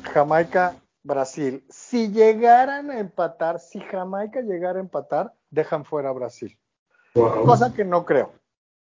[0.02, 1.64] Jamaica, Brasil.
[1.70, 6.58] Si llegaran a empatar, si Jamaica llegara a empatar, dejan fuera a Brasil.
[7.12, 8.32] Cosa que no creo.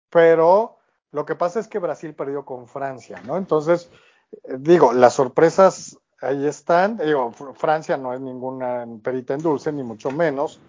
[0.08, 0.78] Pero
[1.10, 3.36] lo que pasa es que Brasil perdió con Francia, ¿no?
[3.36, 3.90] Entonces,
[4.32, 6.96] eh, digo, las sorpresas ahí están.
[6.96, 10.60] Digo, Francia no es ninguna perita en dulce, ni mucho menos.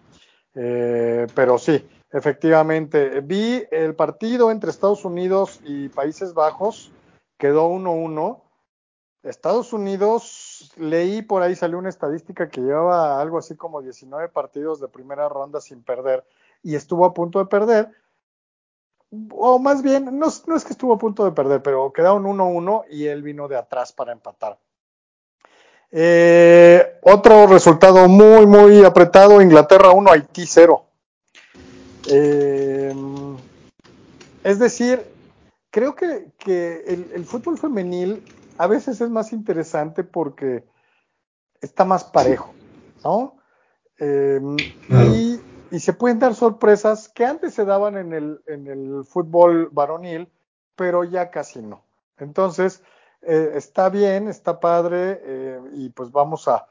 [0.54, 6.92] Eh, pero sí, efectivamente, vi el partido entre Estados Unidos y Países Bajos,
[7.38, 8.42] quedó 1-1
[9.26, 14.80] Estados Unidos, leí por ahí, salió una estadística que llevaba algo así como 19 partidos
[14.80, 16.24] de primera ronda sin perder
[16.62, 17.92] y estuvo a punto de perder.
[19.32, 23.08] O más bien, no, es que estuvo a punto de perder, pero quedaron 1-1 y
[23.08, 24.60] él vino de atrás para empatar.
[25.98, 30.84] Eh, otro resultado muy, muy apretado, Inglaterra 1, Haití 0.
[32.10, 32.94] Eh,
[34.44, 35.06] es decir,
[35.72, 36.34] creo que,
[36.86, 38.22] el, fútbol femenil
[38.58, 40.66] a veces es más interesante porque
[41.62, 42.54] está más parejo,
[43.02, 43.38] ¿no?
[43.98, 44.58] Em,
[45.72, 50.30] y, se pueden dar sorpresas que antes se daban en el, en el fútbol varonil,
[50.76, 51.86] pero ya casi no.
[52.18, 52.84] Entonces,
[53.22, 56.68] eh, está bien, está padre, eh, y pues vamos a,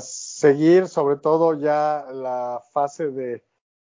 [0.00, 3.44] seguir, sobre todo ya la fase de,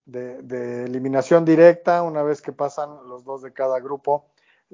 [0.06, 4.30] de eliminación directa, una vez que pasan los dos de cada grupo,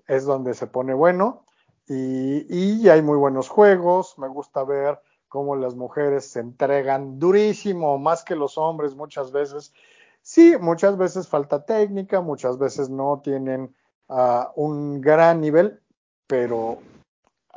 [0.06, 1.44] es donde se pone bueno.
[1.88, 8.24] Y, hay muy buenos juegos, me gusta ver cómo las mujeres se entregan durísimo, más
[8.24, 9.72] que los hombres muchas veces.
[10.20, 13.74] Sí, muchas veces falta técnica, muchas veces no tienen
[14.08, 15.80] ah, un gran nivel,
[16.26, 16.78] pero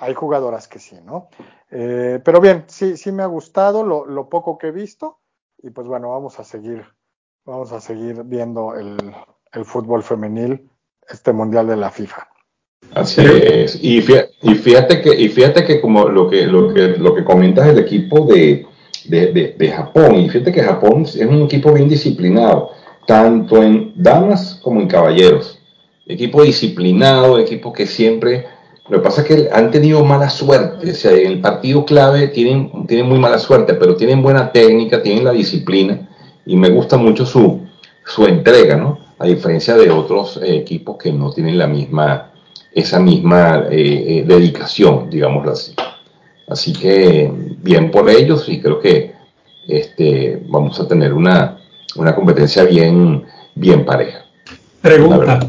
[0.02, 1.30] hay jugadoras que sí, ¿no?
[1.70, 5.20] Eh, pero bien, sí, sí me ha gustado lo, poco que he visto
[5.62, 6.84] y pues bueno, vamos a seguir,
[7.46, 8.98] vamos a seguir viendo el,
[9.64, 10.68] fútbol femenil,
[11.08, 12.28] este mundial de la FIFA.
[12.96, 13.78] Así es.
[13.84, 17.78] Y fíjate, que, y fíjate que como lo que, lo que, lo que comentas el
[17.78, 18.66] equipo de,
[19.08, 22.72] de, Japón, y fíjate que Japón es un equipo bien disciplinado,
[23.06, 25.60] tanto en damas como en caballeros.
[26.08, 28.48] Equipo disciplinado, equipo que siempre
[28.92, 30.92] Lo que pasa es que han tenido mala suerte.
[30.92, 35.02] O sea, en el partido clave tienen, tienen muy mala suerte, pero tienen buena técnica,
[35.02, 36.10] tienen la disciplina
[36.46, 37.62] y me gusta mucho su,
[38.06, 39.00] su entrega, ¿no?
[39.18, 42.34] A diferencia de otros eh, equipos que no tienen la misma,
[42.74, 45.74] esa misma eh, eh, dedicación, digámoslo así.
[46.50, 49.14] Así que bien por ellos y creo que
[49.70, 51.60] este, vamos a tener una,
[51.96, 53.24] una competencia bien,
[53.56, 54.26] bien pareja.
[54.82, 55.40] Pregunta,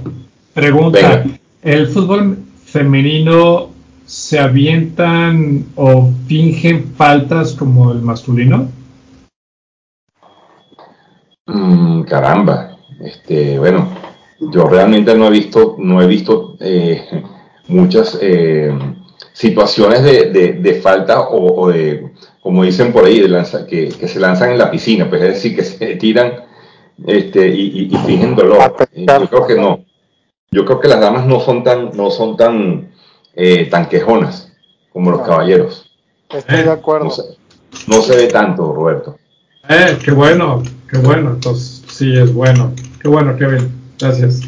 [0.55, 1.24] pregunta.
[1.64, 2.41] ¿El fútbol
[2.73, 3.68] femenino
[4.07, 8.68] se avientan o fingen faltas como el masculino?
[11.47, 13.89] Mm, caramba, este, bueno,
[14.53, 17.23] yo realmente no he visto, no he visto eh,
[17.68, 18.77] muchas eh,
[19.33, 22.11] situaciones de, falta o, de,
[22.41, 25.57] como dicen por ahí, de lanza, que, se lanzan en la piscina, pues es decir,
[25.57, 26.33] que se tiran
[27.07, 28.75] este, y, y, fingen dolor.
[28.95, 29.91] Yo creo que no.
[30.53, 32.92] Yo creo que las damas no son tan, no son tan,
[33.32, 34.53] eh, tan quejonas
[34.92, 35.90] como los caballeros.
[36.28, 37.11] Estoy de acuerdo.
[37.88, 39.16] No se, ve tanto, Roberto.
[39.66, 41.30] Eh, qué bueno, qué bueno.
[41.30, 42.70] Entonces, sí, es bueno.
[43.00, 43.72] Qué bueno, Kevin.
[43.98, 44.42] Gracias.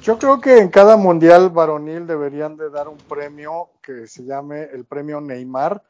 [0.00, 4.62] Yo creo que en cada mundial varonil deberían de dar un premio que se llame
[4.72, 5.82] el premio Neymar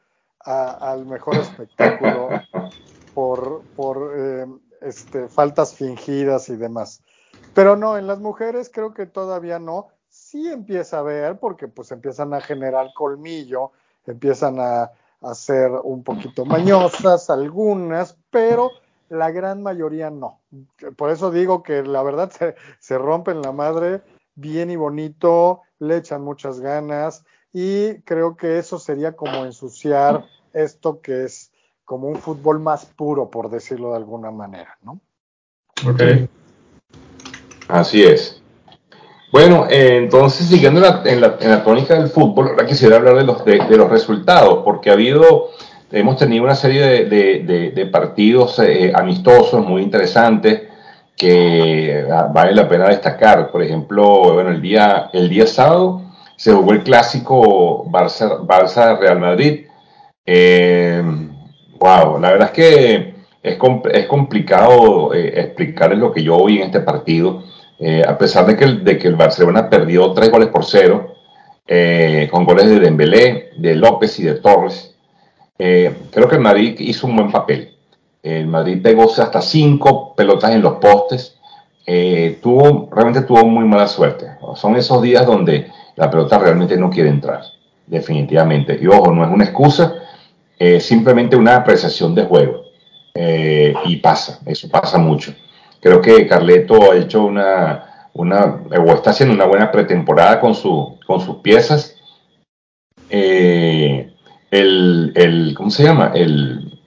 [0.43, 2.27] al mejor espectáculo
[3.13, 4.45] por, por eh,
[4.81, 7.01] este, faltas fingidas y demás.
[7.53, 9.87] Pero no, en las mujeres creo que todavía no.
[10.09, 13.71] Sí empieza a ver, porque pues empiezan a generar colmillo,
[14.05, 14.91] empiezan a,
[15.21, 18.71] a ser un poquito mañosas algunas, pero
[19.09, 20.39] la gran mayoría no.
[20.97, 24.01] Por eso digo que la verdad se, se rompen la madre
[24.35, 27.23] bien y bonito, le echan muchas ganas
[27.53, 31.51] y creo que eso sería como ensuciar esto que es
[31.85, 34.99] como un fútbol más puro, por decirlo de alguna manera, ¿no?
[35.85, 36.01] Ok.
[37.71, 38.41] Así es.
[39.31, 43.45] Bueno, eh, entonces siguiendo en la, en, tónica del fútbol, ahora quisiera hablar de los,
[43.45, 45.51] de, los resultados, porque ha habido,
[45.89, 50.63] hemos tenido una serie de, partidos eh, amistosos muy interesantes
[51.15, 53.51] que ah, vale la pena destacar.
[53.51, 56.01] Por ejemplo, bueno, el día, el día sábado
[56.35, 59.67] se jugó el clásico Barça-Real Madrid.
[60.25, 61.01] Eh,
[61.79, 63.57] wow, la verdad es que es,
[63.93, 67.43] es complicado explicarles lo que yo vi en este partido
[67.83, 71.15] eh, a pesar de que, el, Barcelona perdió tres goles por cero,
[71.65, 74.95] eh, con goles de Dembélé, de López y de Torres,
[75.57, 77.75] eh, creo que el Madrid hizo un buen papel.
[78.21, 81.39] El Madrid pegó hasta cinco pelotas en los postes.
[82.41, 84.27] tuvo, realmente tuvo muy mala suerte.
[84.55, 87.41] Son esos días donde la pelota realmente no quiere entrar,
[87.87, 88.77] definitivamente.
[88.79, 89.95] Y ojo, no es una excusa,
[90.79, 92.65] simplemente una apreciación de juego.
[93.85, 95.33] y pasa, eso pasa mucho.
[95.81, 100.99] Creo que Carleto ha hecho una, una o está haciendo una buena pretemporada con, su,
[101.07, 101.97] con sus piezas.
[103.09, 104.13] Eh,
[104.51, 106.11] el, el, ¿cómo se llama?
[106.13, 106.79] El,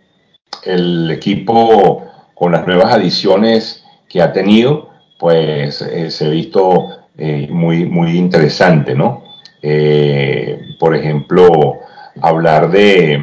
[0.64, 6.88] el equipo con las nuevas adiciones que ha tenido, pues eh, se ha visto
[7.18, 9.24] eh, muy, muy interesante, ¿no?
[10.78, 11.78] por ejemplo,
[12.20, 13.18] hablar de,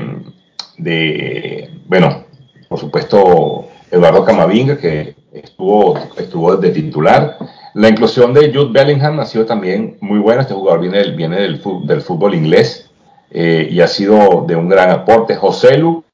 [0.79, 2.25] de, bueno,
[2.67, 7.37] por supuesto, Eduardo Camavinga, que estuvo, estuvo de titular.
[7.73, 10.41] La inclusión de Jude Bellingham ha sido también muy buena.
[10.41, 11.59] Este jugador viene, del, viene del,
[12.01, 12.89] fútbol inglés
[13.29, 15.35] eh, y ha sido de un gran aporte.
[15.35, 16.05] José Lu,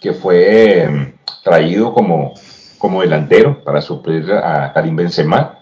[0.00, 1.12] que fue em,
[1.44, 2.34] traído como,
[2.78, 5.60] como delantero para suplir a Karim Benzema.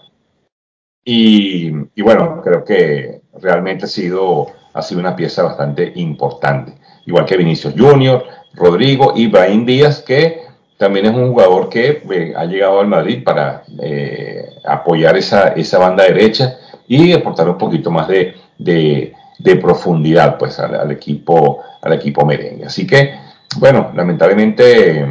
[1.05, 6.73] Y, y, bueno, creo que realmente ha sido, ha sido una pieza bastante importante.
[7.05, 10.48] Igual que Vinicius Junior, Rodrigo y Brahim Díaz, que
[10.79, 15.77] también es un jugador que eh, ha llegado al Madrid para eh, apoyar esa, esa,
[15.77, 16.55] banda derecha
[16.87, 22.65] y aportar un poquito más de, de, profundidad pues, al, equipo, al equipo merengue.
[22.65, 23.13] Así que,
[23.57, 25.01] bueno, lamentablemente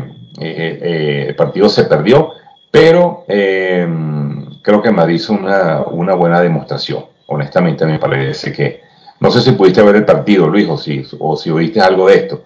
[0.41, 2.31] eh, el partido se perdió,
[2.71, 7.05] pero creo que Madrid hizo una, una, buena demostración.
[7.27, 8.81] Honestamente me parece que,
[9.21, 12.14] no sé si pudiste ver el partido, Luis, o si, o si oíste algo de
[12.14, 12.43] esto.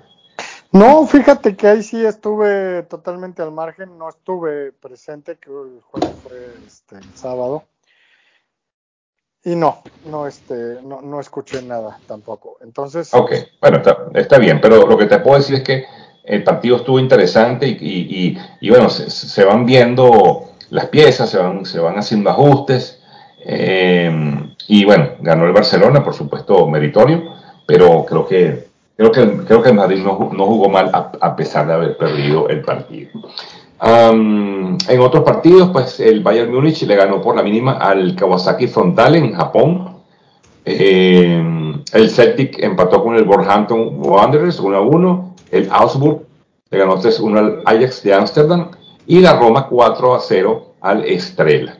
[0.73, 6.09] No, fíjate que ahí sí estuve totalmente al margen, no estuve presente, que el juego
[6.23, 7.65] fue este, el sábado.
[9.45, 12.57] Y no, no, este, no, no escuché nada tampoco.
[12.63, 13.13] Entonces.
[13.13, 13.83] Ok, bueno,
[14.15, 15.85] está, bien, pero lo que te puedo decir es que
[16.25, 21.67] el partido estuvo interesante y, y, y, bueno, se, van viendo las piezas, se van,
[21.67, 23.03] se van haciendo ajustes.
[23.45, 24.11] Eh,
[24.69, 27.35] y bueno, ganó el Barcelona, por supuesto, meritorio,
[27.67, 28.72] pero creo que
[29.03, 32.49] Creo que, creo que el Madrid no, no jugó mal a, pesar de haber perdido
[32.49, 33.11] el partido.
[33.83, 39.19] en otros partidos, pues el Bayern Múnich le ganó por la mínima al Kawasaki Frontale
[39.19, 39.97] en Japón.
[40.65, 41.43] Eh,
[41.93, 45.35] el Celtic empató con el Wolverhampton Wanderers 1 a 1.
[45.51, 46.21] El Augsburg
[46.71, 48.71] le ganó 3 1 al Ajax de Ámsterdam.
[49.09, 51.77] Y la Roma 4 a 0 al Estrella.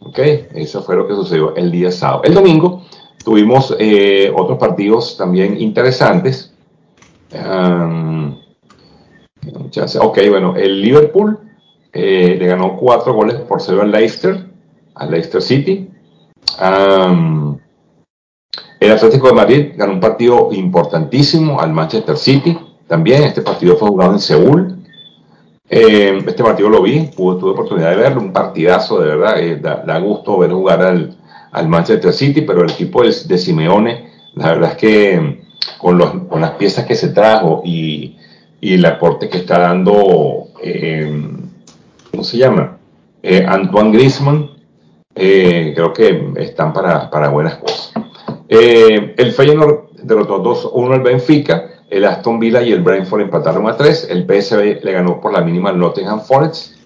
[0.00, 0.18] ¿Ok?
[0.54, 2.22] Eso fue lo que sucedió el día sábado.
[2.24, 2.82] El domingo
[3.24, 6.50] tuvimos eh, otros partidos también interesantes.
[7.32, 8.36] Um,
[10.00, 11.38] ok, bueno, el Liverpool
[11.92, 14.46] eh, le ganó 4 goles por 0 al Leicester,
[14.94, 15.90] al Leicester City.
[18.80, 22.58] El Atlético de Madrid ganó un partido importantísimo al Manchester City.
[22.86, 24.84] También este partido fue jugado en Seúl.
[25.70, 29.40] Eh, este partido lo vi, tuve oportunidad de verlo, un partidazo de verdad.
[29.40, 31.16] Eh, da, gusto ver jugar al,
[31.50, 35.43] al, Manchester City, pero el equipo de, de Simeone, la verdad es que
[35.78, 38.16] con, los, con, las piezas que se trajo y,
[38.60, 41.28] y el aporte que está dando, eh,
[42.10, 42.78] ¿cómo se llama?
[43.46, 44.50] Antoine Griezmann,
[45.14, 47.94] creo que están para, para buenas cosas.
[48.48, 53.76] Eh, el Feyenoord derrotó 2-1 al Benfica, el Aston Villa y el Brentford empataron a
[53.76, 56.76] 3, el PSV le ganó por la mínima al Nottingham Forest,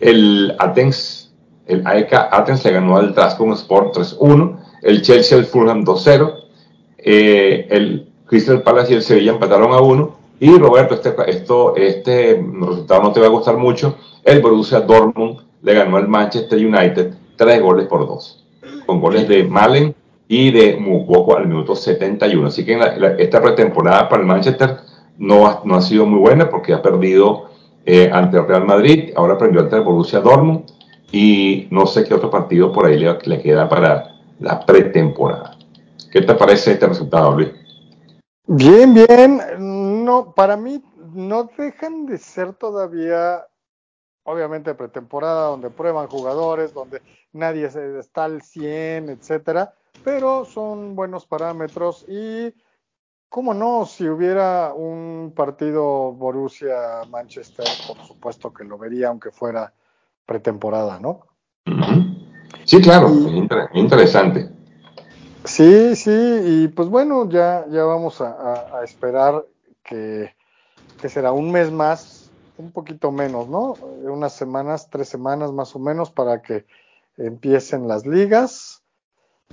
[0.00, 1.32] el Athens,
[1.66, 6.34] el AEK Athens le ganó al Trascom Sport 3-1, el Chelsea al Fulham 2-0,
[6.98, 12.44] eh, el Crystal Palace y el Sevilla empataron a 1, y Roberto, este, esto, este
[12.60, 17.14] resultado no te va a gustar mucho, el Borussia Dortmund le ganó al Manchester United
[17.36, 18.44] 3 goles por 2,
[18.86, 19.94] con goles de Malen
[20.28, 22.46] y de Mukoko al minuto 71.
[22.46, 22.78] Así que
[23.18, 24.76] esta pretemporada para el Manchester
[25.16, 27.48] no ha, no ha sido muy buena porque ha perdido
[27.86, 30.64] eh, ante el Real Madrid, ahora perdió ante el Borussia Dortmund
[31.10, 35.56] y no sé qué otro partido por ahí le queda para la pretemporada.
[36.12, 37.48] ¿Qué te parece este resultado, Luis?
[38.48, 39.40] Bien, bien.
[40.04, 40.82] No, para mí
[41.12, 43.46] no dejan de ser todavía,
[44.24, 47.66] obviamente, pretemporada, donde prueban jugadores, donde nadie
[47.98, 49.74] está al 100, etcétera
[50.04, 52.52] pero son buenos parámetros y,
[53.28, 59.72] cómo no, si hubiera un partido Borussia-Manchester, por supuesto que lo vería aunque fuera
[60.24, 61.26] pretemporada, ¿no?
[62.64, 63.08] Sí, claro,
[63.74, 64.50] interesante.
[65.48, 69.46] Sí, sí, y pues bueno, ya, ya vamos a, esperar
[69.82, 70.34] que,
[71.00, 73.72] que, será un mes más, un poquito menos, ¿no?
[74.02, 76.66] Unas semanas, tres semanas más o menos para que
[77.16, 78.82] empiecen las ligas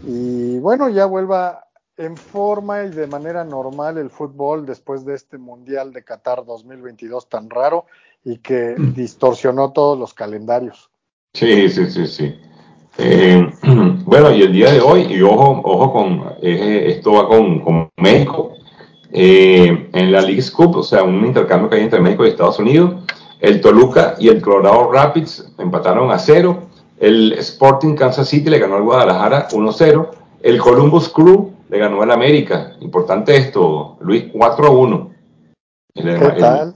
[0.03, 1.65] y bueno, ya vuelva
[1.95, 7.29] en forma y de manera normal el fútbol después de este Mundial de Qatar 2022
[7.29, 7.85] tan raro
[8.25, 8.93] y que mm.
[8.93, 10.89] distorsionó todos los calendarios.
[11.33, 12.35] Sí, sí, sí, sí.
[12.97, 13.49] Eh,
[14.05, 18.53] bueno, y el día de hoy, y ojo, ojo con, eh, esto va con, México,
[19.11, 22.59] eh, en la League Cup, o sea, un intercambio que hay entre México y Estados
[22.59, 23.03] Unidos,
[23.39, 26.65] el Toluca y el Colorado Rapids empataron a cero,
[26.99, 30.09] el Sporting Kansas City le ganó al Guadalajara 1-0.
[30.41, 32.73] El Columbus Crew le ganó al América.
[32.79, 35.09] Importante esto, Luis, 4-1.
[35.93, 36.01] ¿Qué
[36.39, 36.75] tal?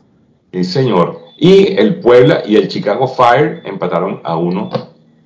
[0.52, 1.20] sí, señor.
[1.38, 4.70] Y el Puebla y el Chicago Fire empataron a 1.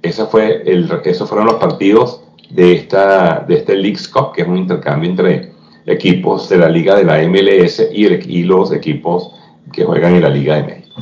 [0.03, 5.53] El, esos fueron los partidos de, este Leagues Cup, que es un intercambio entre
[5.85, 9.33] equipos de la Liga de la MLS y, los equipos
[9.71, 11.01] que juegan en la Liga de México.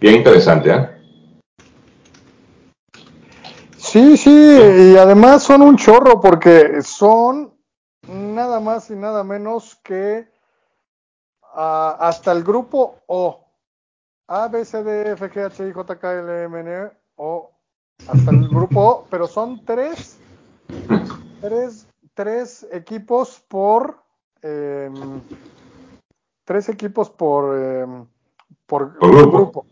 [0.00, 0.88] Bien interesante, ¿eh?
[3.76, 7.54] Sí, sí, y además son un chorro porque son
[8.08, 10.26] nada más y nada menos que
[11.54, 13.46] uh, hasta el grupo O.
[14.28, 17.51] A, B, C, D, F, G, H, I, J, K, L, M, N, O.
[18.08, 20.18] Hasta el grupo pero son tres,
[21.40, 24.02] tres, tres equipos por,
[24.42, 24.90] eh,
[26.44, 27.86] tres equipos por, eh,
[28.66, 29.32] por, por grupo.
[29.32, 29.66] grupo.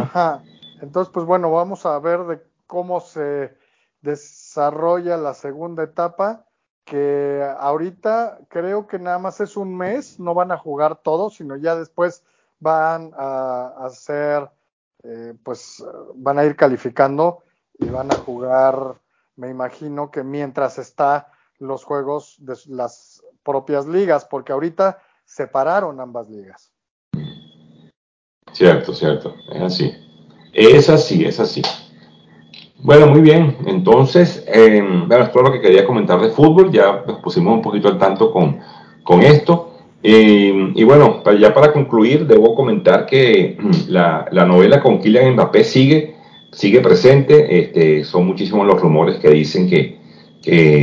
[0.00, 0.42] Ajá.
[0.80, 3.54] Entonces, pues bueno, vamos a ver de cómo se
[4.00, 6.46] desarrolla la segunda etapa,
[6.84, 11.56] que ahorita creo que nada más es un mes, no van a jugar todos, sino
[11.56, 12.24] ya después
[12.58, 14.50] van a hacer,
[15.02, 17.42] eh, pues van a ir calificando
[17.80, 19.00] y van a jugar,
[19.36, 21.28] me imagino que mientras está
[21.58, 26.72] los juegos de las propias ligas, porque ahorita separaron ambas ligas.
[28.52, 29.92] Cierto, cierto, es así.
[30.52, 31.62] Es así, es así.
[32.82, 33.58] Bueno, muy bien.
[33.66, 36.72] Entonces, eh, bueno, es todo lo que quería comentar de fútbol.
[36.72, 38.58] Ya nos pusimos un poquito al tanto con,
[39.04, 39.74] con esto.
[40.02, 43.58] Eh, y bueno, ya para concluir, debo comentar que
[43.88, 46.16] la, la, novela con Kylian Mbappé sigue,
[46.52, 47.60] sigue presente.
[47.60, 49.98] Este, son muchísimos los rumores que dicen que,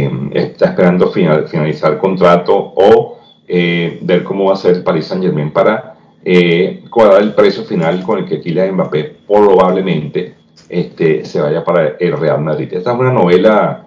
[0.10, 5.06] mm, está esperando final, finalizar contrato o eh, ver cómo va a ser el Paris
[5.06, 10.36] Saint Germain para eh, cuadrar el precio final con el que Kylian Mbappé probablemente
[10.68, 12.74] este, se vaya para el Real Madrid.
[12.74, 13.86] Esta es una novela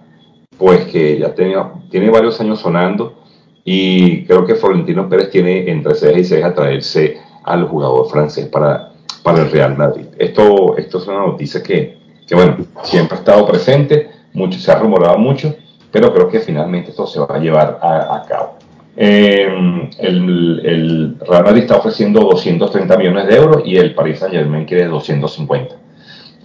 [0.57, 1.55] pues que ya tiene,
[1.89, 3.21] tiene varios años sonando
[3.63, 8.90] y creo que Florentino Pérez tiene entre cejas y cejas traerse al jugador francés para,
[9.23, 10.05] para el Real Madrid.
[10.17, 11.97] Esto, esto es una noticia que,
[12.27, 14.09] que, bueno, siempre ha estado presente,
[14.57, 15.55] se ha rumorado mucho,
[15.91, 18.55] pero creo que finalmente esto se va a llevar a, cabo.
[18.95, 24.65] Eh, el, Real Madrid está ofreciendo 230 millones de euros y el Paris Saint Germain
[24.65, 25.75] quiere 250.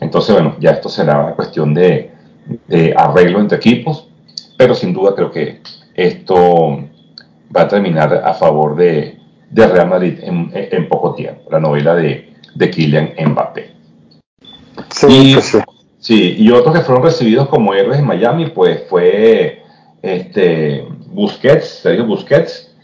[0.01, 2.11] Entonces, bueno, ya esto será una cuestión de,
[2.66, 4.09] de arreglo entre equipos,
[4.57, 5.61] pero sin duda creo que
[5.95, 6.79] esto
[7.55, 9.18] va a terminar a favor de,
[9.51, 13.70] de Real Madrid en, en, poco tiempo, la novela de, de Kylian Mbappé.
[14.90, 15.59] Sí, y, sí.
[15.98, 19.62] sí, y otros que fueron recibidos como héroes en Miami, pues fue
[20.02, 22.74] este Busquets, Sergio Busquets,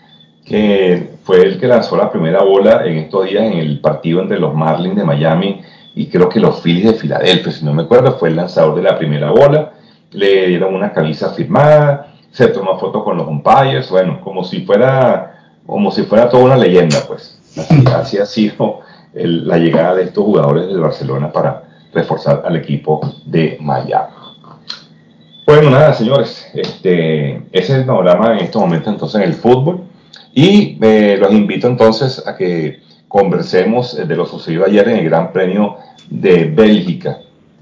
[0.44, 4.38] que fue el que lanzó la primera bola en estos días en el partido entre
[4.38, 5.62] los Marlins de Miami
[5.94, 8.82] y creo que los Phillies de Filadelfia, si no me acuerdo, fue el lanzador de
[8.82, 9.74] la primera bola.
[10.10, 15.58] Le dieron una camisa firmada, se tomó foto con los umpires, bueno, como si fuera,
[15.66, 17.38] como si fuera toda una leyenda, pues.
[17.94, 18.80] Así, ha sido
[19.14, 24.12] la llegada de estos jugadores del Barcelona para reforzar al equipo de Miami.
[25.44, 29.82] Bueno, nada, señores, este, ese es el panorama en estos momentos entonces en el fútbol.
[30.34, 35.32] Y eh, los invito entonces a que conversemos de lo sucedido ayer en el Gran
[35.32, 35.76] Premio
[36.08, 37.18] de Bélgica.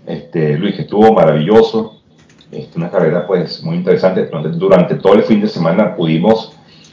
[0.07, 2.01] Este, Luis, que estuvo maravilloso,
[2.53, 4.26] este, una carrera pues muy interesante.
[4.26, 6.53] Durante, todo el fin de semana pudimos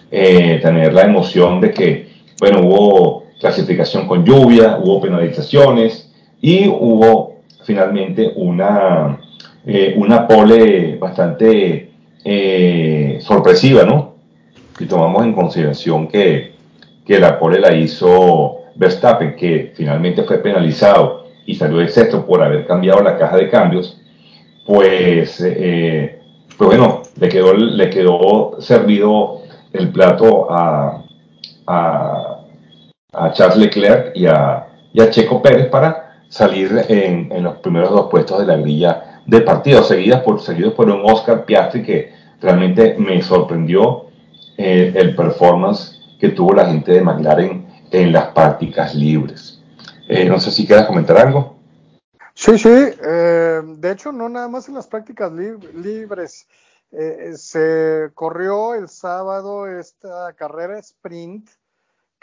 [0.09, 6.11] eh, tener la emoción de que, bueno, hubo clasificación con lluvia, hubo penalizaciones
[6.41, 9.19] y hubo finalmente una,
[9.65, 11.91] eh, una pole bastante
[12.23, 14.15] eh, sorpresiva, ¿no?
[14.77, 16.53] Si tomamos en consideración que,
[17.05, 22.43] que la pole la hizo Verstappen, que finalmente fue penalizado y salió de sexto por
[22.43, 23.99] haber cambiado la caja de cambios,
[24.65, 26.19] pues, eh,
[26.57, 29.41] pues bueno, le quedó, le quedó servido
[29.73, 31.03] el plato a,
[31.65, 32.36] a,
[33.13, 37.91] a Charles Leclerc y a, y a, Checo Pérez para salir en, en, los primeros
[37.91, 42.13] dos puestos de la grilla de partido, seguidas por, seguidos por un Oscar Piastri que
[42.41, 44.07] realmente me sorprendió
[44.57, 49.61] eh, el performance que tuvo la gente de McLaren en las prácticas libres.
[50.09, 51.57] Eh, no sé si quieras comentar algo.
[52.33, 52.69] Sí, sí.
[52.69, 56.47] Eh, de hecho, no nada más en las prácticas libres.
[57.35, 61.49] Se corrió el sábado esta carrera sprint,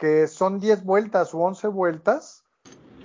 [0.05, 2.45] que son 10 vueltas o 11 vueltas,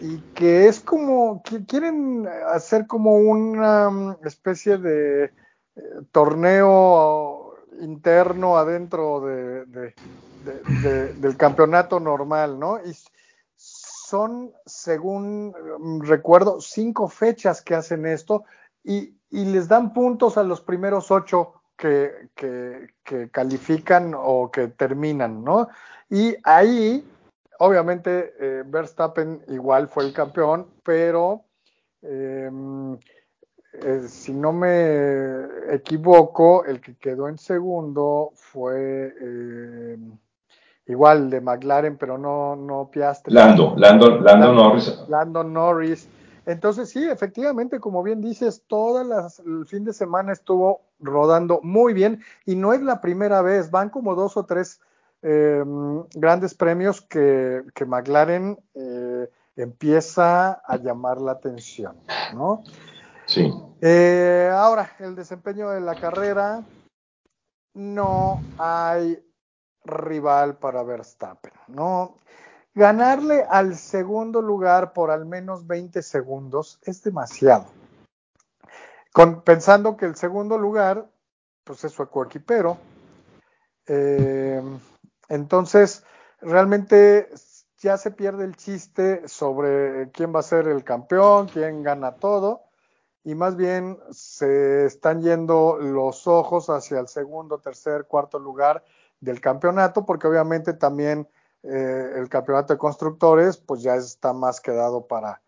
[0.02, 5.32] y que es como, que quieren hacer como una mm, especie de
[6.12, 9.94] torneo interno adentro de,
[11.22, 12.80] del campeonato normal, ¿no?
[12.84, 12.94] Y
[13.56, 18.44] son, según mm, recuerdo, cinco fechas que hacen esto
[18.84, 22.28] y, les dan puntos a los primeros ocho que,
[23.32, 25.70] califican o que terminan, ¿no?
[26.10, 27.08] Y ahí,
[27.60, 31.46] obviamente, eh, Verstappen igual fue el campeón, pero
[32.02, 32.98] em,
[33.74, 40.18] eh, si no me equivoco, el que quedó en segundo fue em,
[40.88, 43.34] igual de McLaren, pero no, no Piastri.
[43.34, 45.00] Lando, Lando, Lando, Norris.
[45.08, 46.10] Lando Norris.
[46.48, 52.24] Entonces sí, efectivamente, como bien dices, todo el fin de semana estuvo rodando muy bien
[52.48, 54.82] y no es la primera vez, van como dos o tres
[55.22, 61.98] em, grandes premios que, que McLaren eh, empieza a llamar la atención,
[62.34, 62.64] ¿no?
[63.26, 63.54] Sí.
[63.82, 66.64] Eh, ahora, el desempeño de la carrera,
[67.74, 69.24] no hay
[69.84, 72.18] rival para Verstappen, ¿no?
[72.74, 77.66] Ganarle al segundo lugar por al menos 20 segundos es demasiado.
[79.44, 81.10] pensando que el segundo lugar,
[81.64, 82.78] pues es su ecoequipero.
[83.88, 84.62] Eh,
[85.30, 86.04] entonces,
[86.42, 87.30] realmente
[87.78, 92.64] ya se pierde el chiste sobre quién va a ser el campeón, quién gana todo,
[93.24, 98.84] y más bien se están yendo los ojos hacia el segundo, tercer, cuarto lugar
[99.22, 101.28] del campeonato, porque obviamente también
[101.64, 105.42] eh, el campeonato de constructores, pues ya está más quedado para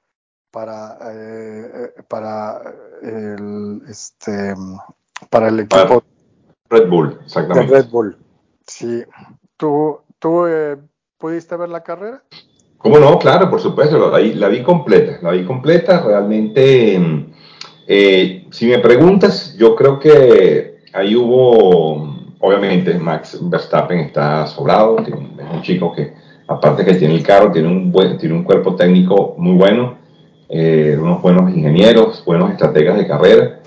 [0.52, 2.62] para eh, eh, para
[3.02, 4.54] el este
[5.30, 6.04] para el equipo
[6.70, 7.74] Red Bull, exactamente.
[7.74, 8.18] Red Bull.
[8.68, 9.04] Sí.
[9.62, 10.46] ¿Tú, tú
[11.20, 12.24] pudiste ver la carrera?
[12.80, 13.20] ¿Cómo no?
[13.20, 17.00] Claro, por supuesto, la, la vi completa, la vi completa, realmente,
[17.86, 25.62] si me preguntas, yo creo que ahí hubo obviamente Max Verstappen está sobrado, es un
[25.62, 26.14] chico que
[26.48, 29.98] aparte que tiene el carro, tiene un, buen, tiene un cuerpo técnico muy bueno,
[30.50, 33.60] eh, unos buenos ingenieros, buenos estrategas de carrera.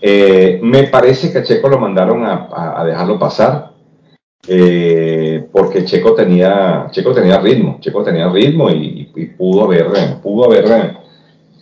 [0.00, 3.72] Eh, me parece que a Checo lo mandaron a, dejarlo pasar.
[4.48, 9.04] eh, porque Checo tenía, Checo tenía ritmo, Checo tenía ritmo y,
[9.36, 9.86] pudo haber,
[10.22, 10.96] pudo haber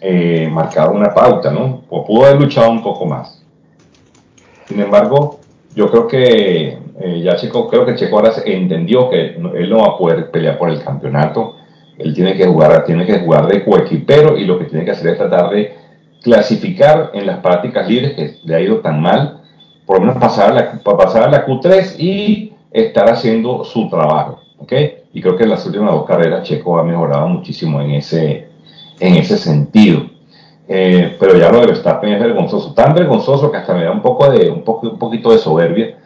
[0.00, 1.82] eh, marcado una pauta, ¿no?
[1.88, 3.42] O pudo haber luchado un poco más.
[4.66, 5.40] Sin embargo,
[5.74, 9.94] yo creo que eh, ya Checo, creo que Checo ahora entendió que él no va
[9.94, 11.56] a poder pelear por el campeonato.
[11.96, 15.12] Él tiene que jugar, tiene que jugar de coequipero y lo que tiene que hacer
[15.12, 15.74] es tratar de
[16.22, 19.40] clasificar en las prácticas libres que le ha ido tan mal,
[19.86, 24.40] por lo menos pasar a la, pasar a la Q3 y estar haciendo su trabajo.
[24.58, 24.72] ¿ok?
[25.12, 28.48] Y creo que en las últimas dos carreras Checo ha mejorado muchísimo en ese,
[29.00, 30.02] en ese sentido.
[30.68, 34.02] Eh, pero ya lo de Verstappen es vergonzoso, tan vergonzoso que hasta me da un
[34.02, 35.96] poco de un, poco, un poquito de soberbia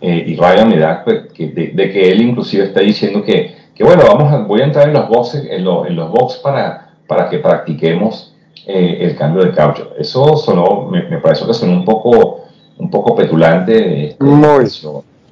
[0.00, 4.04] eh, y rabia me da pues, de, que él inclusive está diciendo que, que bueno,
[4.08, 7.40] vamos a, voy a entrar en los boxes, en, en los boxes para, para que
[7.40, 8.34] practiquemos
[8.66, 9.90] eh, el cambio de caucho.
[9.98, 12.44] Eso sonó, me, me pareció que sonó un poco,
[12.78, 14.08] un poco petulante.
[14.08, 14.66] Este, muy.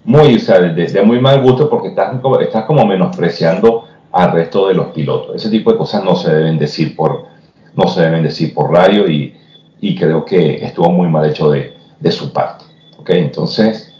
[0.09, 4.72] Muy, o sea, de, muy mal gusto porque estás, estás como menospreciando al resto de
[4.72, 5.36] los pilotos.
[5.36, 7.26] Ese tipo de cosas no se deben decir por,
[7.74, 9.36] no se deben decir por radio y,
[9.82, 12.64] y creo que estuvo muy mal hecho de, de su parte.
[12.96, 13.11] ¿ok?
[13.11, 13.94] Entonces,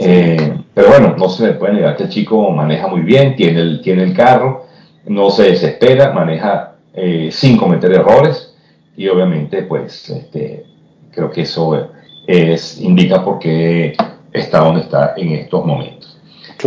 [0.00, 3.60] eh, pero bueno, no se le puede negar que el chico maneja muy bien, tiene
[3.60, 4.66] el, tiene el carro,
[5.06, 8.52] no se desespera, maneja eh, sin cometer errores
[8.96, 10.66] y obviamente pues este,
[11.12, 11.88] creo que eso
[12.26, 13.94] es, indica por qué
[14.32, 16.18] está donde está en estos momentos.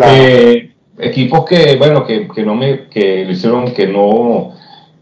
[0.04, 4.54] Eh, equipos que, bueno, que, que, no me, que lo hicieron, que no,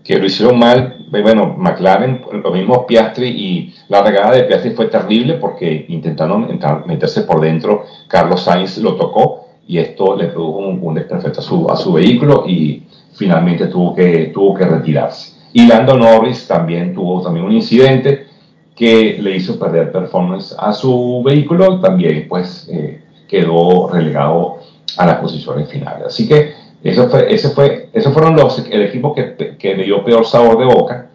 [0.03, 4.87] que lo hicieron mal, bueno, McLaren, lo mismo Piastri y la regada de Piastri fue
[4.87, 6.47] terrible porque intentaron
[6.85, 11.69] meterse por dentro, Carlos Sainz lo tocó y esto le produjo un, desperfecto a su,
[11.69, 12.83] a su vehículo y
[13.13, 15.33] finalmente tuvo que, tuvo que retirarse.
[15.53, 18.27] Y Lando Norris también tuvo también un incidente
[18.75, 24.57] que le hizo perder performance a su vehículo, también pues eh, quedó relegado
[24.97, 26.07] a las posiciones finales.
[26.07, 26.53] Así que
[26.83, 31.09] eso esos fueron los, el equipo que, me dio peor sabor de boca.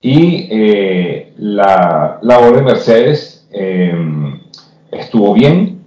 [0.00, 3.92] Y eh, la labor de Mercedes eh,
[4.90, 5.78] estuvo bien.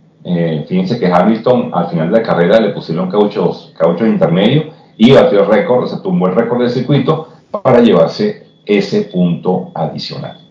[0.67, 5.41] Fíjense que Hamilton al final de la carrera le pusieron cauchos, cauchos intermedios y batió
[5.41, 10.42] el récord, o sea, tumbó el récord del circuito para llevarse ese punto adicional.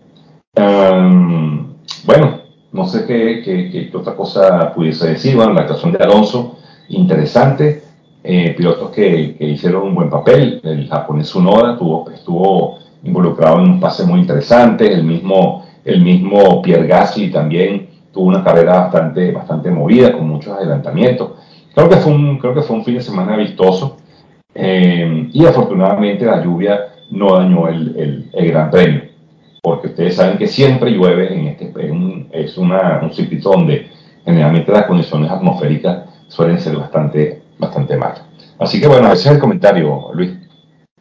[0.55, 1.73] Um,
[2.05, 2.41] bueno,
[2.71, 5.35] no sé qué, otra cosa pudiese decir.
[5.35, 6.57] Bueno, la actuación de Alonso,
[6.89, 7.83] interesante.
[8.25, 10.61] Eh, pilotos que, hicieron un buen papel.
[10.63, 14.91] El japonés Sunoda tuvo, estuvo involucrado en un pase muy interesante.
[14.91, 20.55] El mismo, el mismo Pierre Gasly también tuvo una carrera bastante, bastante movida, con muchos
[20.55, 21.31] adelantamientos.
[21.73, 23.97] Creo que fue un, creo que fue un fin de semana vistoso.
[24.55, 26.79] Eh, y afortunadamente la lluvia
[27.09, 29.01] no dañó el, Gran Premio,
[29.63, 31.73] porque ustedes saben que siempre llueve en este
[32.33, 33.89] es una, un circuito donde
[34.25, 38.13] generalmente las condiciones atmosféricas suelen ser bastante bastante mal.
[38.59, 40.31] Así que bueno, ese es el comentario, Luis.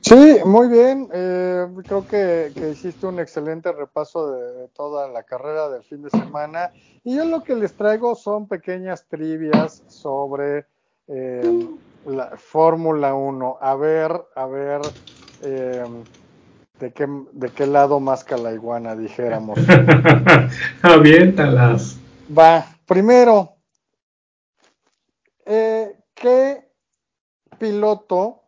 [0.00, 1.08] Sí, muy bien.
[1.12, 6.70] Eh, creo que, hiciste un excelente repaso de, toda la carrera del fin de semana.
[7.02, 10.66] Y yo lo que les traigo son pequeñas trivias sobre
[11.08, 11.68] eh,
[12.06, 13.58] la Fórmula 1.
[13.60, 14.80] A ver, a ver,
[15.42, 15.84] eh,
[16.82, 19.56] de, qué, de qué lado más la iguana, dijéramos.
[20.82, 21.96] Aviéntalas.
[22.36, 23.54] Va, primero,
[25.46, 26.68] eh, ¿Qué
[27.58, 28.42] piloto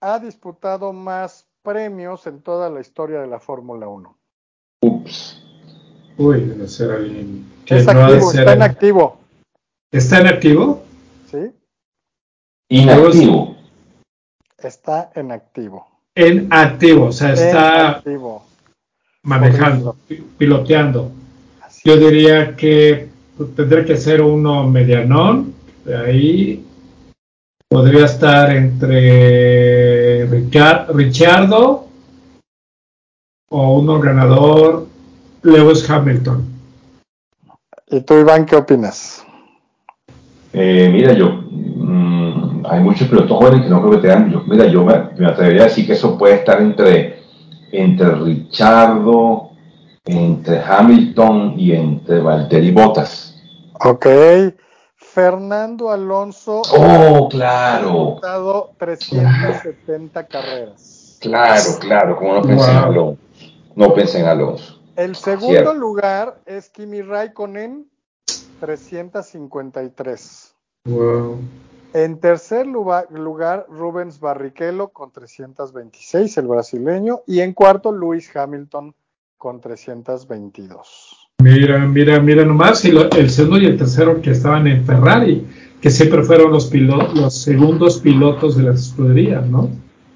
[0.00, 4.18] ha disputado más premios en toda la historia de la Fórmula 1?
[4.82, 5.42] Ups.
[6.16, 9.18] Uy, debe ser alguien que no activo, está en activo.
[9.92, 10.82] ¿Está en activo?
[11.26, 11.52] Sí.
[12.68, 13.56] Inactivo.
[14.58, 15.97] Está en activo.
[16.20, 18.02] En activo, o sea, está
[19.22, 19.94] manejando,
[20.36, 21.12] piloteando.
[21.84, 23.06] Yo diría que
[23.54, 25.54] tendría que ser uno medianón,
[25.84, 26.64] de ahí
[27.68, 30.26] podría estar entre
[30.88, 31.86] Richardo
[33.50, 34.88] o uno ganador
[35.44, 36.44] Lewis Hamilton.
[37.86, 39.24] ¿Y tú, Iván, qué opinas?
[40.52, 42.17] Eh, mira, yo, mm,
[42.70, 44.94] hay muchos pilotos jóvenes que no creo que tengan, yo, mira, yo me,
[45.26, 47.20] atrevería a decir que eso puede estar entre,
[47.72, 49.50] entre Richardo,
[50.04, 53.34] entre Hamilton y entre Valtteri Bottas.
[53.80, 54.06] Ok,
[54.96, 58.20] Fernando Alonso oh, claro.
[58.22, 58.38] ha
[58.78, 61.18] 370 carreras.
[61.20, 63.18] Claro, claro, como no pensé en Alonso.
[63.74, 64.78] No pensé en Alonso.
[64.96, 67.88] El segundo lugar es Kimi Raikkonen,
[68.60, 70.54] 353.
[70.86, 71.38] Wow.
[71.94, 73.06] En tercer lugar,
[73.68, 77.22] Rubens Barrichello con 326, el brasileño.
[77.26, 78.94] Y en cuarto, Luis Hamilton
[79.38, 81.30] con 322.
[81.42, 85.46] Mira, mira, mira nomás, y el segundo y el tercero que estaban en Ferrari,
[85.80, 86.70] que siempre fueron los,
[87.14, 89.70] los segundos pilotos de las escuderías, ¿no?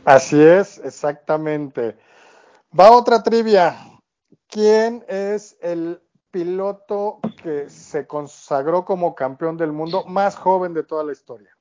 [0.04, 1.96] Así es, exactamente.
[2.78, 3.76] Va otra trivia.
[4.48, 6.00] ¿Quién es el
[6.30, 11.51] piloto que se consagró como campeón del mundo más joven de toda la historia?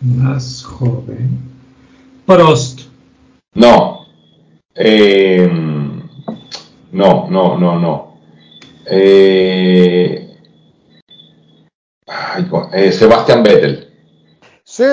[0.00, 1.38] Más joven.
[2.26, 2.82] Prost.
[3.54, 4.06] No.
[4.74, 5.48] Eh,
[6.92, 8.18] no, no, no, no.
[8.86, 10.38] Eh,
[12.72, 13.88] eh, Sebastián Vettel.
[14.62, 14.84] Sí,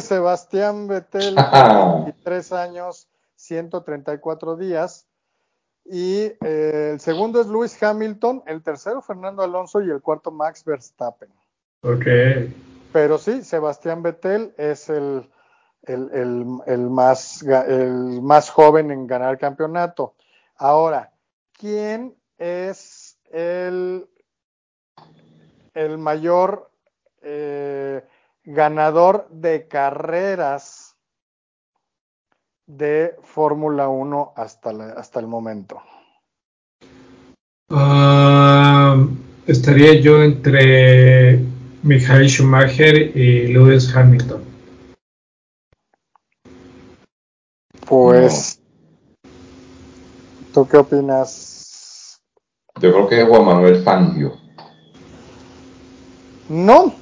[0.00, 1.34] Sebastián Vettel,
[2.04, 5.06] 23 años, 134 días.
[5.84, 10.64] Y eh, el segundo es Lewis Hamilton, el tercero Fernando Alonso y el cuarto Max
[10.64, 11.30] Verstappen.
[11.82, 12.06] Ok.
[12.92, 15.28] Pero sí, Sebastián Vettel es el,
[15.82, 20.14] el, más, el más joven en ganar el campeonato.
[20.56, 21.12] Ahora,
[21.58, 24.06] ¿quién es el,
[25.74, 26.70] el mayor
[27.22, 28.04] eh,
[28.44, 30.96] ganador de carreras
[32.66, 35.82] de Fórmula 1 hasta, hasta el momento?
[37.70, 39.02] Ah,
[39.46, 41.51] estaría yo entre
[41.84, 44.44] Michael Schumacher y Lewis Hamilton.
[47.86, 48.60] Pues,
[50.54, 52.20] ¿tú qué opinas?
[52.80, 54.38] Yo creo que es Juan Manuel Fangio.
[56.48, 56.94] No,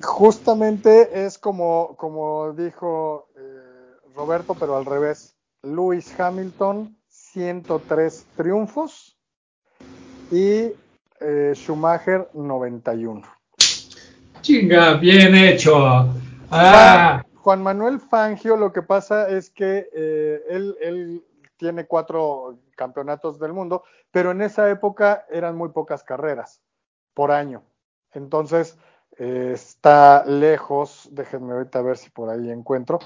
[0.00, 5.36] justamente es como, como dijo eh, Roberto, pero al revés.
[5.62, 9.16] Lewis Hamilton, 103 triunfos
[10.30, 10.72] y
[11.20, 13.41] eh, Schumacher, 91.
[14.42, 16.12] Chinga, bien hecho.
[16.50, 17.22] Ah.
[17.36, 21.24] Juan Manuel Fangio, lo que pasa es que eh, él, él,
[21.56, 26.60] tiene cuatro campeonatos del mundo, pero en esa época eran muy pocas carreras
[27.14, 27.62] por año.
[28.12, 28.76] Entonces,
[29.18, 32.98] eh, está lejos, déjenme ahorita ver si por ahí encuentro,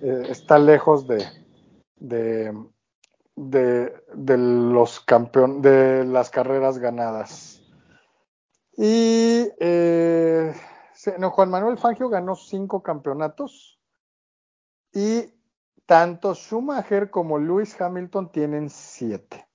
[0.00, 1.24] eh, está lejos de,
[1.96, 2.52] de,
[3.36, 7.62] de, los campeones, de las carreras ganadas.
[8.76, 10.54] Y eh,
[11.18, 13.80] no, Juan Manuel Fangio ganó cinco campeonatos
[14.92, 15.32] y
[15.86, 19.48] tanto Schumacher como Lewis Hamilton tienen siete.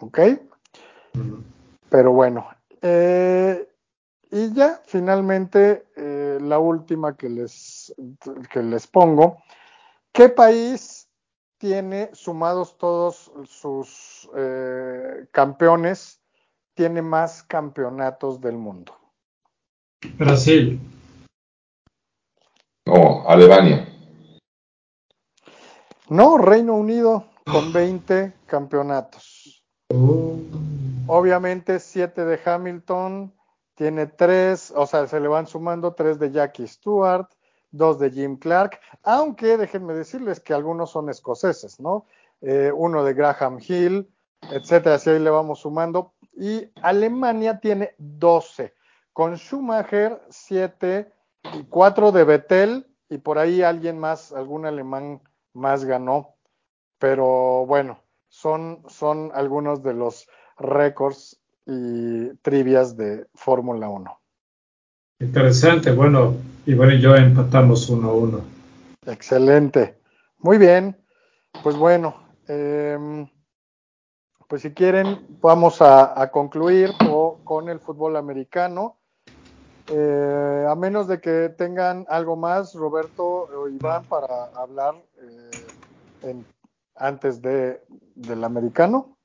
[0.00, 0.18] ¿Ok?
[1.88, 2.48] Pero bueno,
[2.82, 3.68] eh,
[4.30, 7.94] y ya finalmente eh, la última que les,
[8.50, 9.38] que les pongo.
[10.12, 11.08] ¿Qué país
[11.56, 16.20] tiene sumados todos sus eh, campeones?
[16.74, 18.97] Tiene más campeonatos del mundo.
[20.18, 20.80] Brasil.
[22.86, 23.86] No, Alemania.
[26.08, 29.62] No, Reino Unido con 20 campeonatos.
[29.92, 30.36] Oh.
[31.06, 33.34] Obviamente 7 de Hamilton,
[33.74, 37.28] tiene 3, o sea, se le van sumando 3 de Jackie Stewart,
[37.70, 42.06] 2 de Jim Clark, aunque déjenme decirles que algunos son escoceses, ¿no?
[42.40, 44.08] Eh, uno de Graham Hill,
[44.50, 46.12] etcétera, así ahí le vamos sumando.
[46.34, 48.77] Y Alemania tiene 12
[49.18, 51.12] con Schumacher 7
[51.54, 55.20] y 4 de Vettel y por ahí alguien más, algún alemán
[55.54, 56.36] más ganó.
[57.00, 57.98] Pero bueno,
[58.28, 64.20] son, son algunos de los récords y trivias de Fórmula 1.
[65.18, 68.40] Interesante, bueno, Iván y yo empatamos 1 1.
[69.06, 69.98] Excelente,
[70.38, 70.96] muy bien.
[71.64, 73.26] Pues bueno, eh,
[74.46, 76.92] pues si quieren, vamos a, a concluir
[77.42, 78.97] con el fútbol americano.
[79.90, 84.94] Eh, a menos de que tengan algo más, Roberto o Iván, para hablar
[86.22, 86.42] eh,
[86.94, 87.80] antes de,
[88.14, 89.16] del americano.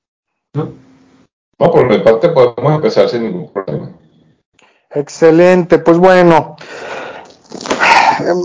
[0.54, 3.92] No, por mi parte podemos empezar sin ningún problema.
[4.92, 6.56] Excelente, pues bueno.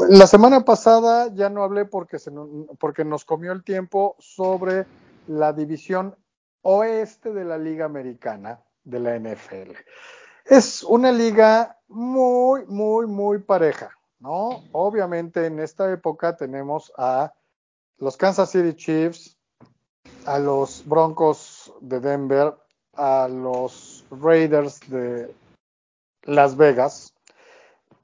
[0.08, 2.32] La semana pasada ya no hablé porque, se,
[2.80, 4.86] porque nos comió el tiempo sobre
[5.26, 6.16] la división
[6.62, 9.72] oeste de la Liga Americana de la NFL.
[10.48, 14.64] Es una liga muy, muy, muy pareja, ¿no?
[14.72, 17.34] Obviamente en esta época tenemos a
[17.98, 19.36] los Kansas City Chiefs,
[20.24, 22.56] a los Broncos de Denver,
[22.94, 25.34] a los Raiders de
[26.22, 27.12] Las Vegas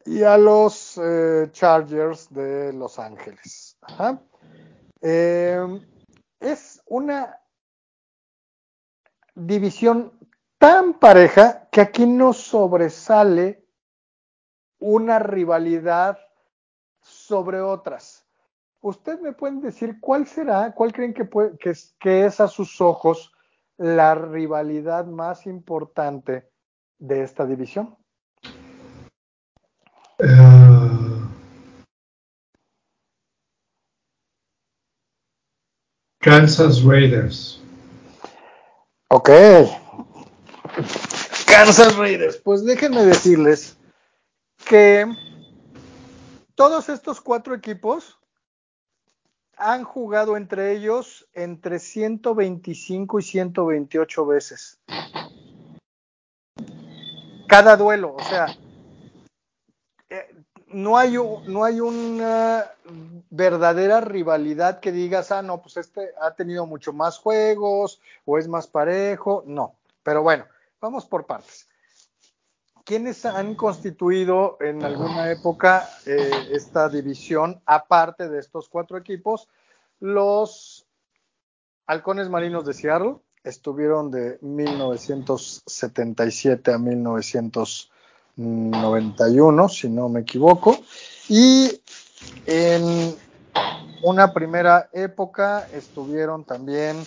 [0.05, 3.79] y a los eh, Chargers de Los Ángeles.
[5.01, 5.81] Eh,
[6.41, 7.41] es una
[9.35, 10.13] división
[10.65, 13.67] tan pareja que aquí no sobresale
[14.79, 16.19] una rivalidad
[17.03, 18.25] sobre otras.
[18.81, 21.29] ¿Usted me pueden decir cuál será, cuál creen que,
[21.61, 23.31] que, es, que es a sus ojos
[23.77, 26.51] la rivalidad más importante
[26.99, 27.99] de esta división?
[30.19, 31.29] Uh,
[36.21, 37.63] Kansas Raiders.
[39.11, 39.29] Ok.
[41.47, 42.37] Kansas Raiders.
[42.39, 43.77] Pues déjenme decirles
[44.67, 45.07] que
[46.55, 48.19] todos estos cuatro equipos
[49.57, 54.79] han jugado entre ellos entre 125 y 128 veces.
[57.47, 58.47] Cada duelo, o sea,
[60.09, 60.35] eh,
[60.69, 62.65] no hay, no hay una
[63.31, 68.49] verdadera rivalidad que digas, ah, no, pues este ha tenido mucho más juegos o es
[68.49, 69.45] más parejo.
[69.47, 70.47] No, pero bueno,
[70.81, 71.69] vamos por partes.
[72.85, 79.49] ¿Quiénes han constituido en alguna época eh, esta división, aparte de estos cuatro equipos?
[80.01, 80.87] Los
[81.87, 90.77] Halcones Marinos de Seattle estuvieron de 1977 a 1991, si no me equivoco,
[91.29, 91.81] y
[92.47, 93.17] en
[94.03, 97.03] una primera época estuvieron también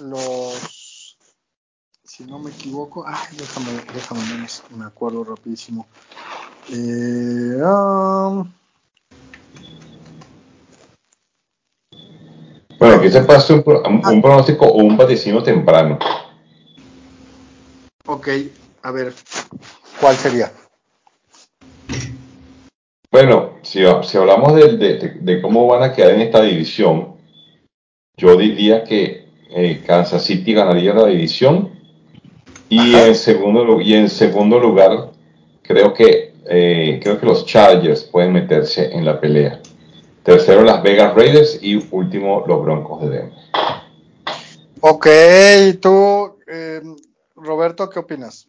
[0.00, 0.79] los
[2.20, 4.20] si no me equivoco, ah, déjame, déjame
[4.76, 5.86] me acuerdo rapidísimo.
[6.70, 8.52] Eh, um,
[12.78, 15.98] bueno, que se pase un, un, pronóstico o un vaticino temprano.
[18.06, 18.28] Ok,
[18.82, 19.14] a ver,
[19.98, 20.52] ¿cuál sería?
[23.10, 27.16] Bueno, si, si hablamos de, de, de, cómo van a quedar en esta división,
[28.18, 31.79] yo diría que eh, Kansas City ganaría la división
[32.70, 35.10] y en, segundo, y en segundo lugar,
[35.62, 39.60] creo que, eh, creo que los Chargers pueden meterse en la pelea.
[40.22, 43.38] Tercero, las Vegas Raiders y último, los Broncos de Denver.
[44.80, 45.06] Ok,
[45.80, 46.80] tú, eh,
[47.34, 48.46] Roberto, ¿qué opinas?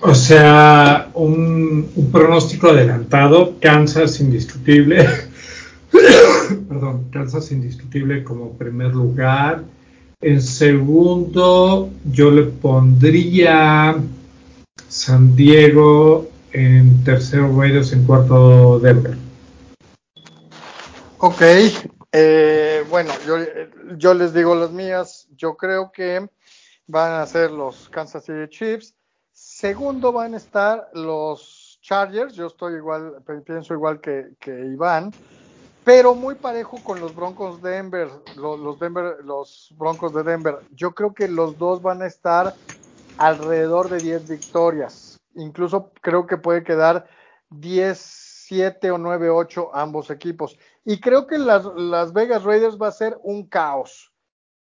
[0.00, 5.04] O sea, un, un pronóstico adelantado, Kansas indiscutible.
[6.68, 9.64] Perdón, Kansas indiscutible como primer lugar.
[10.20, 13.94] En segundo, yo le pondría
[14.88, 16.26] San Diego.
[16.52, 17.92] En tercero, Raiders.
[17.92, 19.16] En cuarto, Denver.
[21.18, 21.42] Ok.
[22.10, 23.36] Eh, bueno, yo,
[23.96, 25.28] yo les digo las mías.
[25.36, 26.28] Yo creo que
[26.88, 28.96] van a ser los Kansas City Chiefs.
[29.32, 32.34] Segundo van a estar los Chargers.
[32.34, 35.12] Yo estoy igual, pienso igual que, que Iván
[35.88, 40.58] pero muy parejo con los Broncos de Denver, los, Denver, los Broncos de Denver.
[40.72, 42.54] Yo creo que los dos van a estar
[43.16, 45.18] alrededor de 10 victorias.
[45.34, 47.08] Incluso creo que puede quedar
[47.48, 50.58] 10, 7 o 9, 8 ambos equipos.
[50.84, 54.12] Y creo que las, las Vegas Raiders va a ser un caos.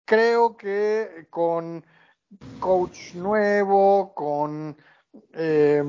[0.05, 1.85] Creo que con
[2.61, 4.77] coach nuevo, con
[5.33, 5.83] eh,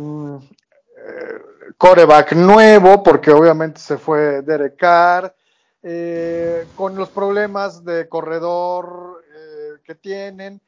[1.77, 5.35] coreback nuevo, porque obviamente se fue Derek Carr,
[5.83, 10.61] eh, con los problemas de corredor eh, que tienen.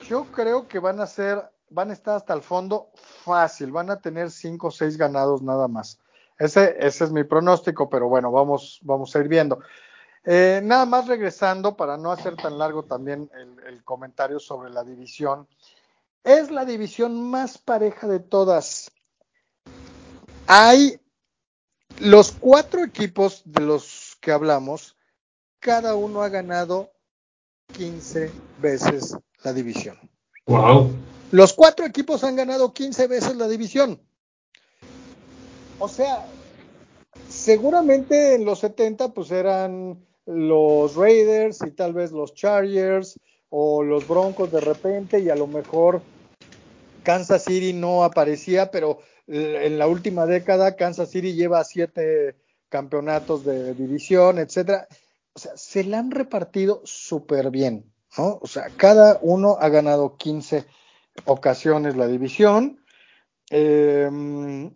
[0.00, 4.00] Yo creo que van a ser, van a estar hasta el fondo fácil, van a
[4.00, 6.00] tener cinco o seis ganados nada más.
[6.38, 9.60] Ese, ese es mi pronóstico, pero bueno, vamos, vamos a ir viendo.
[10.24, 13.30] Eh, nada más regresando, para no hacer tan largo también
[13.66, 15.46] el comentario sobre la división.
[16.24, 18.90] Es la división más pareja de todas
[20.46, 21.00] hay
[21.98, 24.96] los cuatro equipos de los que hablamos,
[25.60, 26.92] cada uno ha ganado
[27.72, 28.30] 15
[28.60, 29.98] veces la división.
[30.46, 30.90] Wow.
[31.32, 34.00] Los cuatro equipos han ganado 15 veces la división.
[35.78, 36.26] O sea,
[37.28, 43.18] seguramente en los 70 pues eran los Raiders y tal vez los Chargers
[43.50, 46.02] o los Broncos de repente y a lo mejor
[47.02, 52.36] Kansas City no aparecía, pero en la última década Kansas City lleva siete
[52.68, 54.86] campeonatos de división, etcétera.
[55.32, 58.38] O sea, se la han repartido súper bien, ¿no?
[58.40, 60.64] O sea, cada uno ha ganado 15
[61.24, 62.80] ocasiones la división.
[63.50, 64.72] Em,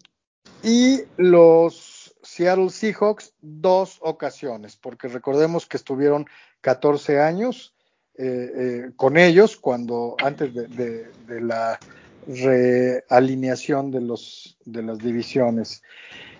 [0.62, 6.26] y los Seattle Seahawks dos ocasiones, porque recordemos que estuvieron
[6.60, 7.74] 14 años
[8.18, 11.78] eh, eh, con ellos cuando antes de la
[12.26, 15.82] realineación de, los, de las divisiones.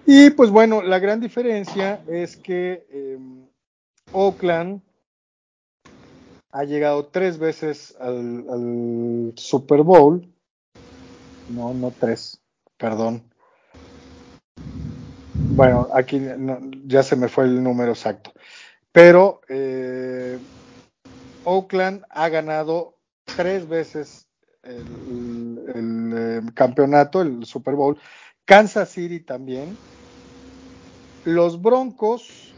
[0.07, 3.47] Y pues bueno, la gran diferencia es que em,
[4.13, 4.81] Oakland
[6.53, 10.27] ha llegado tres veces al, Super Bowl.
[11.49, 12.41] No, no tres,
[12.77, 13.23] perdón.
[15.35, 16.21] Bueno, aquí
[16.87, 18.33] ya se me fue el número exacto.
[18.93, 20.39] Pero eh,
[21.45, 24.27] Oakland ha ganado tres veces
[24.63, 24.85] el,
[26.49, 27.99] campeonato, el Super Bowl.
[28.45, 29.77] Kansas City también.
[31.25, 32.55] Los Broncos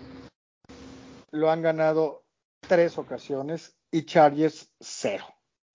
[1.31, 2.25] lo han ganado
[2.61, 5.25] tres ocasiones y Chargers cero.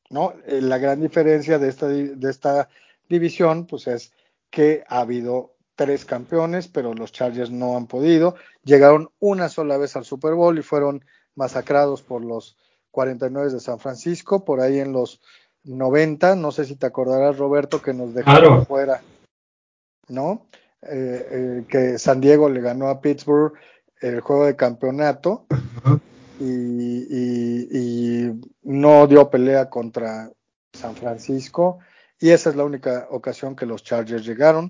[0.09, 0.33] ¿no?
[0.45, 2.69] Eh, la gran diferencia de esta, de esta
[3.09, 4.13] división pues es
[4.49, 8.35] que ha habido tres campeones, pero los Chargers no han podido.
[8.63, 11.05] Llegaron una sola vez al Super Bowl y fueron
[11.35, 12.57] masacrados por los
[12.91, 15.21] 49 de San Francisco, por ahí en los
[15.67, 16.35] 90.
[16.35, 19.01] No sé si te acordarás, Roberto, que nos dejaron fuera,
[20.07, 20.47] ¿no?
[20.81, 23.53] Eh, eh, que San Diego le ganó a Pittsburgh
[23.99, 25.45] el juego de campeonato
[26.39, 30.29] y, no dio pelea contra
[30.73, 31.79] San Francisco
[32.19, 34.69] y esa es la única ocasión que los Chargers llegaron.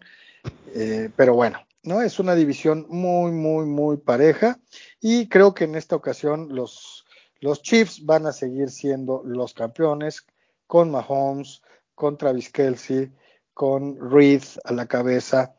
[0.73, 2.01] Eh, pero bueno, ¿no?
[2.01, 4.59] Es una división muy, muy, muy pareja
[5.01, 7.05] y creo que en esta ocasión los,
[7.41, 10.25] los Chiefs van a seguir siendo los campeones
[10.67, 11.61] con Mahomes,
[11.95, 13.11] con Travis Kelsey,
[13.53, 15.55] con Reed a la cabeza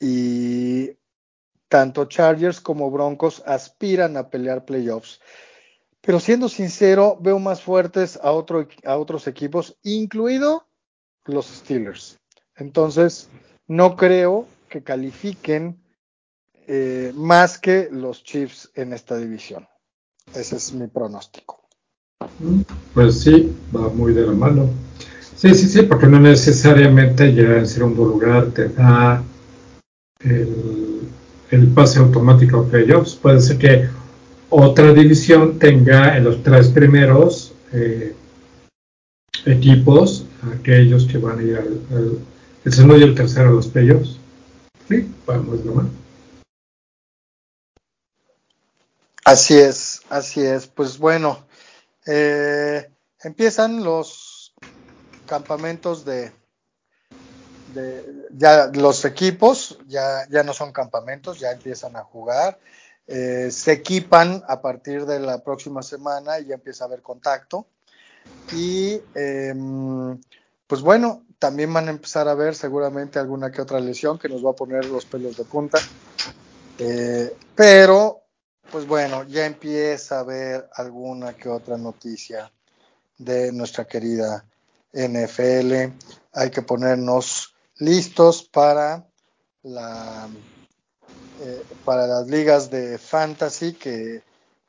[0.00, 0.90] y
[1.68, 5.20] tanto Chargers como Broncos aspiran a pelear playoffs.
[6.00, 10.66] Pero siendo sincero, veo más fuertes a, otro, a otros equipos, incluido
[11.24, 12.20] los Steelers.
[12.56, 13.28] Entonces,
[13.66, 15.82] no creo que califiquen
[16.66, 19.66] eh, más que los Chiefs en esta división.
[20.34, 21.63] Ese es mi pronóstico.
[22.94, 24.70] Pues sí, va muy de la mano.
[25.36, 29.22] Sí, sí, sí, porque no necesariamente llegar en segundo lugar te da
[30.20, 33.14] el, pase automático a playoffs.
[33.14, 33.88] Puede ser que
[34.50, 38.14] otra división tenga en los tres primeros eh,
[39.44, 40.24] equipos
[40.58, 42.18] aquellos que van a ir al,
[42.64, 44.16] el segundo y el tercero a los playoffs.
[44.88, 45.86] Sí, vamos nomás.
[49.24, 50.66] Así es, así es.
[50.66, 51.38] Pues bueno,
[52.06, 52.90] eh,
[53.22, 54.54] empiezan los
[55.26, 56.32] campamentos de,
[58.30, 62.58] ya los equipos ya, ya no son campamentos, ya empiezan a jugar.
[63.06, 67.66] Eh, se equipan a partir de la próxima semana y ya empieza a haber contacto.
[68.52, 70.18] Y em,
[70.66, 74.44] pues bueno, también van a empezar a ver seguramente alguna que otra lesión que nos
[74.44, 75.78] va a poner los pelos de punta.
[76.78, 78.23] Eh, pero,
[78.74, 82.50] pues bueno, ya empieza a haber alguna que otra noticia
[83.16, 84.44] de nuestra querida
[84.92, 85.92] NFL.
[86.32, 89.06] Hay que ponernos listos para
[89.62, 90.28] la
[91.40, 94.24] eh, para las ligas de fantasy que,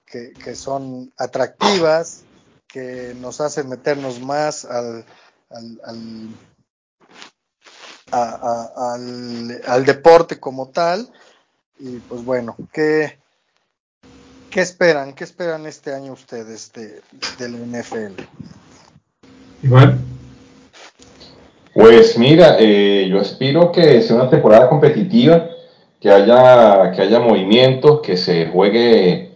[0.06, 2.26] que, son atractivas,
[2.68, 5.04] que nos hacen meternos más al,
[5.50, 6.30] al,
[9.66, 11.12] al, deporte como tal.
[11.80, 13.25] Y pues bueno, ¿qué,
[14.56, 15.12] ¿qué esperan?
[15.12, 17.02] ¿Qué esperan este año ustedes de,
[17.38, 18.22] del NFL?
[19.62, 19.98] Igual.
[21.74, 25.50] Pues mira, eh, yo aspiro que sea una temporada competitiva,
[26.00, 29.32] que haya, que haya movimientos, que se juegue,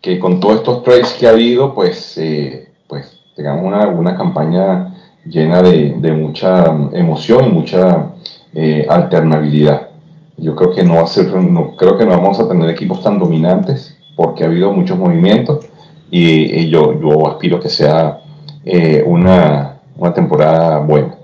[0.00, 4.94] que con todos estos trades que ha habido, pues, eh, pues tengamos una, una campaña
[5.26, 6.64] llena de, mucha
[6.94, 8.12] emoción y mucha
[8.54, 9.90] eh, alternabilidad.
[10.38, 13.02] Yo creo que no va a ser, no, creo que no vamos a tener equipos
[13.02, 15.66] tan dominantes porque ha habido muchos movimientos
[16.10, 18.20] y, yo, yo aspiro que sea
[18.64, 21.16] eh, una, una temporada buena.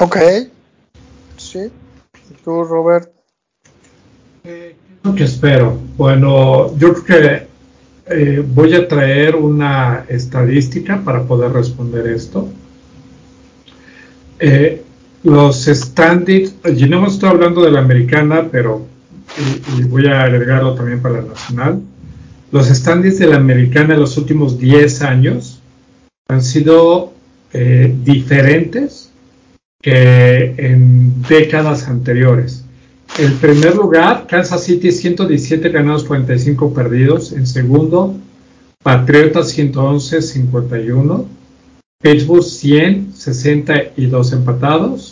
[0.00, 0.16] Ok,
[1.36, 1.70] sí.
[2.44, 3.08] ¿Tú, Robert?
[4.44, 4.74] Eh,
[5.04, 5.78] lo que espero?
[5.96, 7.46] Bueno, yo creo que
[8.06, 12.48] eh, voy a traer una estadística para poder responder esto.
[14.40, 14.82] Eh,
[15.22, 18.86] los standings, y no estoy hablando de la americana, pero
[19.38, 21.82] y, voy a agregarlo también para la nacional.
[22.50, 25.60] Los standings de la americana en los últimos 10 años
[26.28, 27.12] han sido
[27.52, 29.10] eh, diferentes
[29.80, 32.64] que en décadas anteriores.
[33.18, 37.32] El primer lugar, Kansas City, 117 ganados, 45 perdidos.
[37.32, 38.16] En segundo,
[38.82, 41.26] Patriotas, 111, 51.
[42.02, 45.11] Pittsburgh, 100, 62 empatados.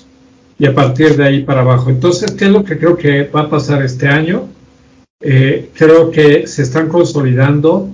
[0.61, 1.89] Y a partir de ahí para abajo.
[1.89, 4.47] Entonces, ¿qué es lo que creo que va a pasar este año?
[5.23, 7.89] Eh, creo que se están consolidando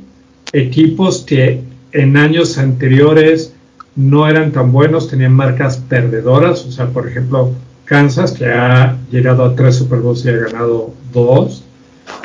[0.53, 1.61] equipos que
[1.93, 3.53] en años anteriores
[3.95, 6.67] no eran tan buenos, tenían marcas perdedoras.
[6.67, 7.53] O sea, por ejemplo,
[7.85, 11.63] Kansas, que ha llegado a tres Super Bowls y ha ganado dos.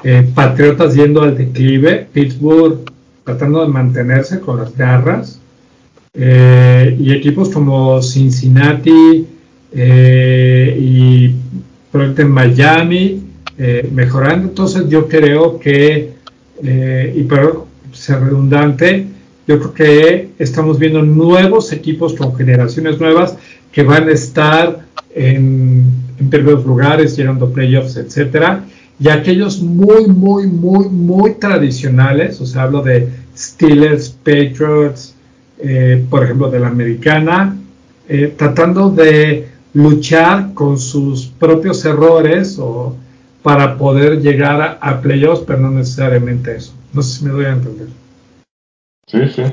[0.03, 2.07] Eh, Patriotas yendo al declive.
[2.11, 2.79] Pittsburgh
[3.23, 5.39] tratando de mantenerse con las garras.
[6.15, 9.27] Eh, y equipos como Cincinnati
[9.73, 11.35] eh, y
[11.91, 13.23] probablemente Miami
[13.91, 14.47] mejorando.
[14.47, 16.13] Entonces yo creo que,
[16.63, 19.05] y pero ser redundante,
[19.47, 23.37] yo creo que estamos viendo nuevos equipos con generaciones nuevas
[23.71, 24.79] que van a estar
[25.13, 25.83] en,
[26.19, 28.63] en primeros lugares, llegando playoffs, etcétera,
[28.99, 35.15] y aquellos muy, muy, muy, muy tradicionales, o sea, hablo de Steelers, Patriots,
[35.57, 37.57] eh, por ejemplo, de la americana,
[38.07, 42.95] eh, tratando de luchar con sus propios errores o
[43.43, 46.73] para poder llegar a, a playoffs, pero no necesariamente eso.
[46.93, 47.87] No sé si me doy a entender.
[49.07, 49.43] Sí, sí.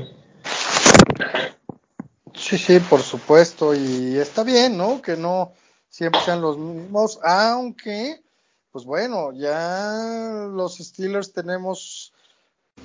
[2.34, 5.02] Sí, sí, por supuesto, y está bien, ¿no?
[5.02, 5.52] Que no
[5.88, 8.22] siempre sean los mismos, aunque,
[8.70, 12.12] pues bueno, ya los Steelers tenemos,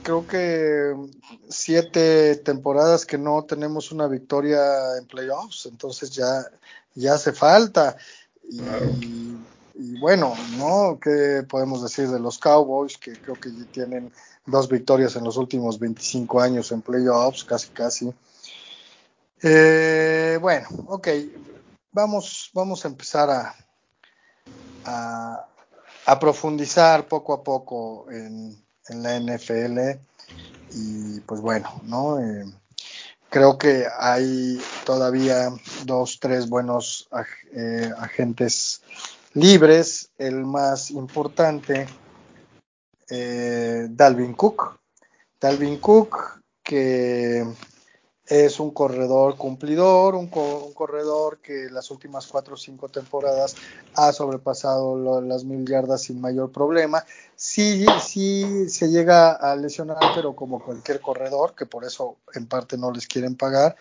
[0.01, 0.95] creo que
[1.49, 6.45] siete temporadas que no tenemos una victoria en playoffs, entonces ya,
[6.95, 7.95] ya hace falta.
[8.49, 9.37] Y,
[9.75, 10.99] y bueno, ¿no?
[11.01, 12.97] ¿Qué podemos decir de los Cowboys?
[12.97, 14.11] Que creo que ya tienen
[14.45, 18.13] dos victorias en los últimos 25 años en playoffs, casi, casi.
[19.41, 21.07] Eh, bueno, ok,
[21.91, 23.55] vamos, vamos a empezar a,
[24.85, 25.45] a,
[26.05, 29.99] a profundizar poco a poco en, en, la NFL
[30.71, 32.19] y pues bueno, ¿no?
[32.19, 32.45] Eh,
[33.29, 35.49] creo que hay todavía
[35.85, 37.07] dos, tres buenos
[37.55, 38.81] eh, agentes
[39.33, 41.87] libres, el más importante,
[43.09, 44.79] eh, Dalvin Cook.
[45.39, 47.45] Dalvin Cook, que
[48.25, 53.55] es un corredor cumplidor, un, co un, corredor que las últimas cuatro o cinco temporadas
[53.95, 57.05] ha sobrepasado las mil yardas sin mayor problema.
[57.35, 62.77] Sí, sí se llega a lesionar, pero como cualquier corredor, que por eso en parte
[62.77, 63.75] no les quieren pagar.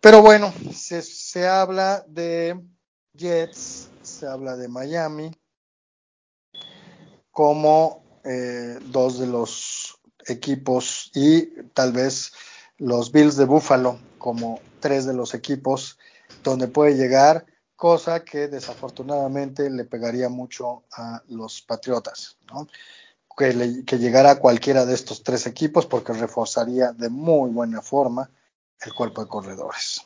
[0.00, 2.60] Pero bueno, se, se habla de
[3.14, 5.30] Jets, se habla de Miami
[7.30, 12.32] como eh, dos de los equipos y tal vez
[12.82, 15.98] los Bills de Buffalo como tres de los equipos
[16.42, 17.46] donde puede llegar,
[17.76, 22.66] cosa que desafortunadamente le pegaría mucho a los Patriotas, ¿no?
[23.36, 27.82] que, le, que llegara a cualquiera de estos tres equipos porque reforzaría de muy buena
[27.82, 28.28] forma
[28.84, 30.02] el cuerpo de corredores.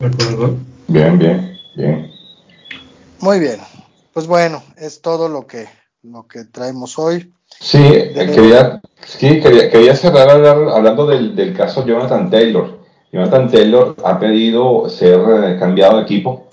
[0.00, 0.56] ¿De acuerdo?
[0.88, 2.10] Bien, bien, bien.
[3.20, 3.60] Muy bien.
[4.12, 5.68] Pues bueno, es todo lo que,
[6.02, 7.30] lo que traemos hoy.
[7.58, 12.78] Sí, de quería, sí, quería, quería cerrar hablando del, del, caso Jonathan Taylor.
[13.12, 16.46] Jonathan Taylor ha pedido ser eh, cambiado de equipo,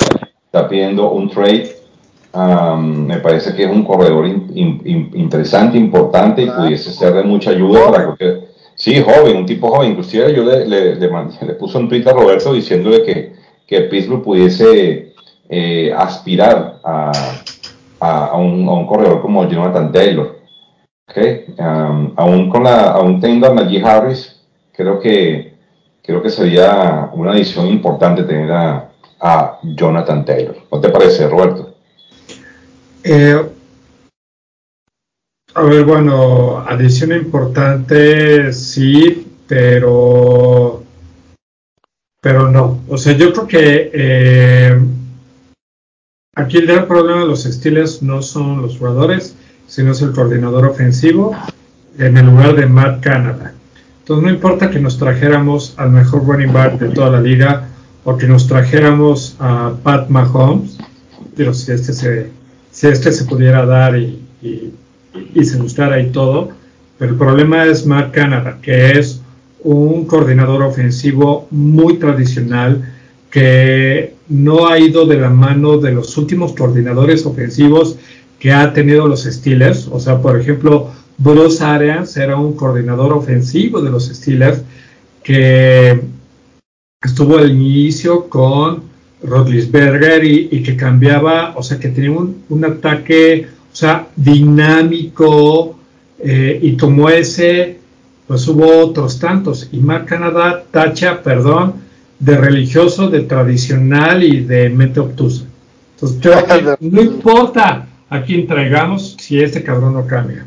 [0.45, 1.75] está pidiendo un trade.
[2.33, 7.23] Um, me parece que es un corredor in, in, interesante, importante y pudiese ser de
[7.23, 7.91] mucha ayuda joven.
[7.91, 8.47] para cualquier.
[8.75, 9.91] Sí, joven, un tipo joven.
[9.91, 13.33] Inclusive yo le, le, le, le puse un tweet a Roberto diciéndole que,
[13.65, 15.13] que Pittsburgh pudiese
[15.49, 17.11] eh, aspirar a,
[17.99, 20.37] a, un, a, un, corredor como Jonathan Taylor.
[21.09, 21.45] Okay.
[21.57, 24.41] Um, aún, con la, aún teniendo a Najee Harris,
[24.73, 25.53] creo que,
[26.03, 30.57] creo que sería una adición importante tener a, a Jonathan Taylor.
[30.71, 31.75] ¿No te parece, Roberto?
[33.03, 33.41] Eh,
[35.55, 40.83] a ver, bueno, adición importante, sí, pero
[42.27, 42.83] pero no.
[42.89, 44.77] O sea, yo creo que eh,
[46.37, 49.35] aquí el gran problema de los Steelers no son los jugadores,
[49.67, 51.35] sino es el coordinador ofensivo
[51.97, 53.53] en el lugar de Matt Canada.
[53.99, 57.67] Entonces no importa que nos trajéramos al mejor running back de toda la liga
[58.03, 60.77] o que nos trajéramos a Pat Mahomes,
[61.35, 62.29] pero si este se,
[62.71, 64.73] si este se pudiera dar y, y,
[65.33, 66.51] y se gustara y todo,
[66.99, 69.21] pero el problema es Matt Canada, que es
[69.63, 72.93] un coordinador ofensivo muy tradicional
[73.31, 77.97] que no ha ido de la mano de los últimos coordinadores ofensivos
[78.39, 79.87] que ha tenido los Steelers.
[79.91, 84.61] O sea, por ejemplo, Bruce Arians era un coordinador ofensivo de los Steelers
[85.23, 86.01] que
[87.01, 88.83] estuvo al inicio con
[89.23, 95.77] Rodlisberger y, y, que cambiaba, o sea, que tenía un, un ataque, o sea, dinámico
[96.19, 97.77] eh, y como ese
[98.27, 99.69] pues hubo otros tantos.
[99.71, 101.75] Y Mar Canadá tacha, perdón,
[102.19, 105.45] de religioso, de tradicional y de mente obtusa.
[105.95, 110.45] Entonces, creo que no importa a quién traigamos si este cabrón no cambia.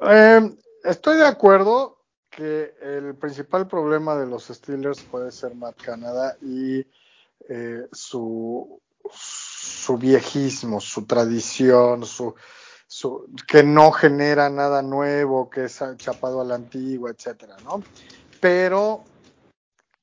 [0.00, 0.52] Eh,
[0.84, 1.98] estoy de acuerdo
[2.30, 6.86] que el principal problema de los Steelers puede ser Matt Canada y
[7.48, 12.34] eh, su, su viejismo, su tradición, su,
[12.86, 17.82] su, que no genera nada nuevo, que es chapado a la antigua, etcétera, ¿no?
[18.40, 19.04] Pero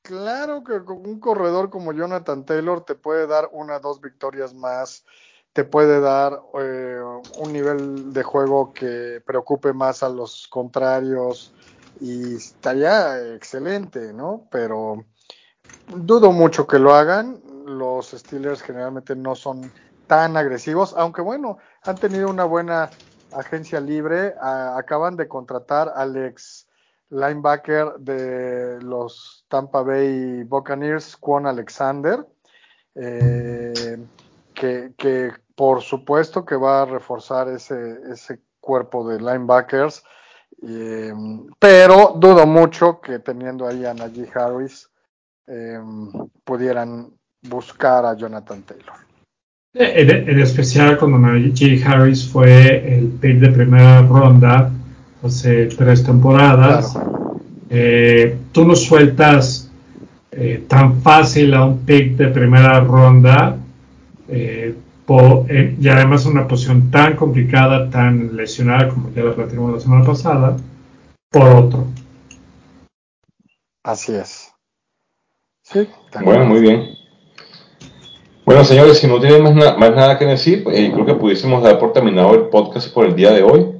[0.05, 5.03] claro que un corredor como Jonathan Taylor te puede dar una dos victorias más,
[5.51, 7.01] te puede dar eh,
[7.39, 11.53] un nivel de juego que preocupe más a los contrarios
[11.99, 14.47] y estaría excelente, ¿no?
[14.51, 15.05] Pero
[15.87, 17.41] Dudo mucho que lo hagan.
[17.65, 19.71] Los Steelers generalmente no son
[20.07, 22.89] tan agresivos, aunque bueno, han tenido una buena
[23.31, 24.33] agencia libre.
[24.39, 26.67] acaban de contratar al ex
[27.09, 32.25] linebacker de los Tampa Bay Buccaneers, Quan Alexander,
[32.95, 33.97] eh,
[34.53, 40.03] que, por supuesto que va a reforzar ese, ese cuerpo de linebackers,
[40.63, 41.13] eh,
[41.59, 44.89] pero dudo mucho que teniendo ahí a Najee Harris
[45.47, 45.79] eh,
[46.43, 47.11] pudieran
[47.41, 48.95] buscar a Jonathan Taylor.
[49.73, 54.71] En, especial cuando Najee Harris fue el pick de primera ronda
[55.25, 56.97] hace tres temporadas.
[57.69, 59.71] Eh, tú no sueltas
[60.31, 63.57] eh, tan fácil a un pick de primera ronda
[64.27, 64.75] eh,
[65.79, 70.57] y además una posición tan complicada, tan lesionada como ya la platicamos la semana pasada,
[71.29, 71.87] por otro.
[73.83, 74.51] Así es.
[75.61, 75.87] Sí,
[76.23, 76.83] bueno, muy bien.
[78.45, 82.33] Bueno, señores, si no tienen más, nada que decir, creo que pudiésemos dar por terminado
[82.33, 83.74] el podcast por el día de hoy.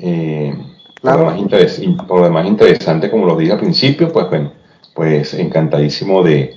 [0.00, 0.54] Eh,
[1.00, 4.52] por, lo más interesante, como lo dije al principio, pues bueno,
[4.94, 6.56] pues encantadísimo de,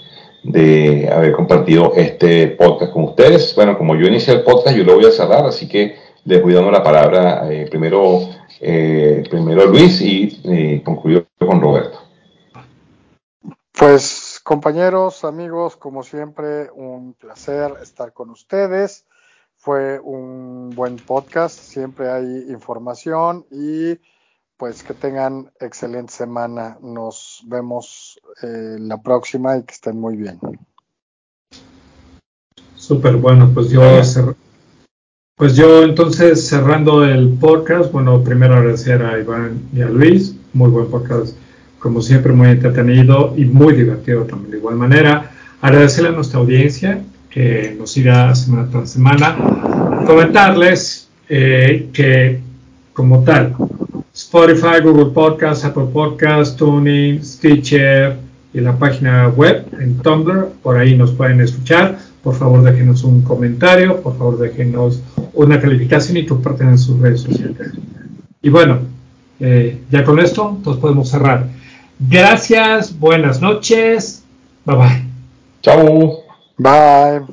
[1.11, 3.56] haber compartido este podcast con ustedes.
[3.56, 5.95] Bueno, como yo inicié el podcast, yo lo voy a cerrar, así que
[6.26, 8.20] les voy dando la palabra eh, primero,
[8.60, 11.99] eh, primero Luis y eh, concluyo con Roberto.
[13.72, 19.06] Pues compañeros, amigos, como siempre, un placer estar con ustedes.
[19.64, 23.98] Fue un buen podcast, siempre hay información y
[24.57, 26.77] pues que tengan excelente semana.
[26.81, 30.38] Nos vemos eh, la próxima y que estén muy bien.
[32.76, 33.81] Súper bueno, pues yo
[35.38, 40.72] pues yo entonces cerrando el podcast, bueno, primero agradecer a Iván y a Luis, muy
[40.72, 41.38] buen podcast,
[41.80, 45.31] como siempre muy entretenido y muy divertido también de igual manera.
[45.61, 47.02] Agradecerle a nuestra audiencia
[47.34, 49.35] que nos siga semana tras semana.
[50.05, 52.39] Comentarles eh, que,
[52.93, 53.55] como tal,
[54.14, 58.18] Spotify, Google Podcast, Apple Podcast, Tuning, Stitcher
[58.53, 61.97] y la página web en Tumblr, por ahí nos pueden escuchar.
[62.22, 65.01] Por favor, déjenos un comentario, por favor, déjenos
[65.34, 67.72] una calificación y comparten en sus redes sociales.
[68.41, 68.80] Y bueno,
[69.39, 71.47] eh, ya con esto, nos podemos cerrar.
[71.99, 74.23] Gracias, buenas noches,
[74.65, 75.03] bye bye.
[75.61, 76.23] Chao.
[76.60, 77.26] Bye.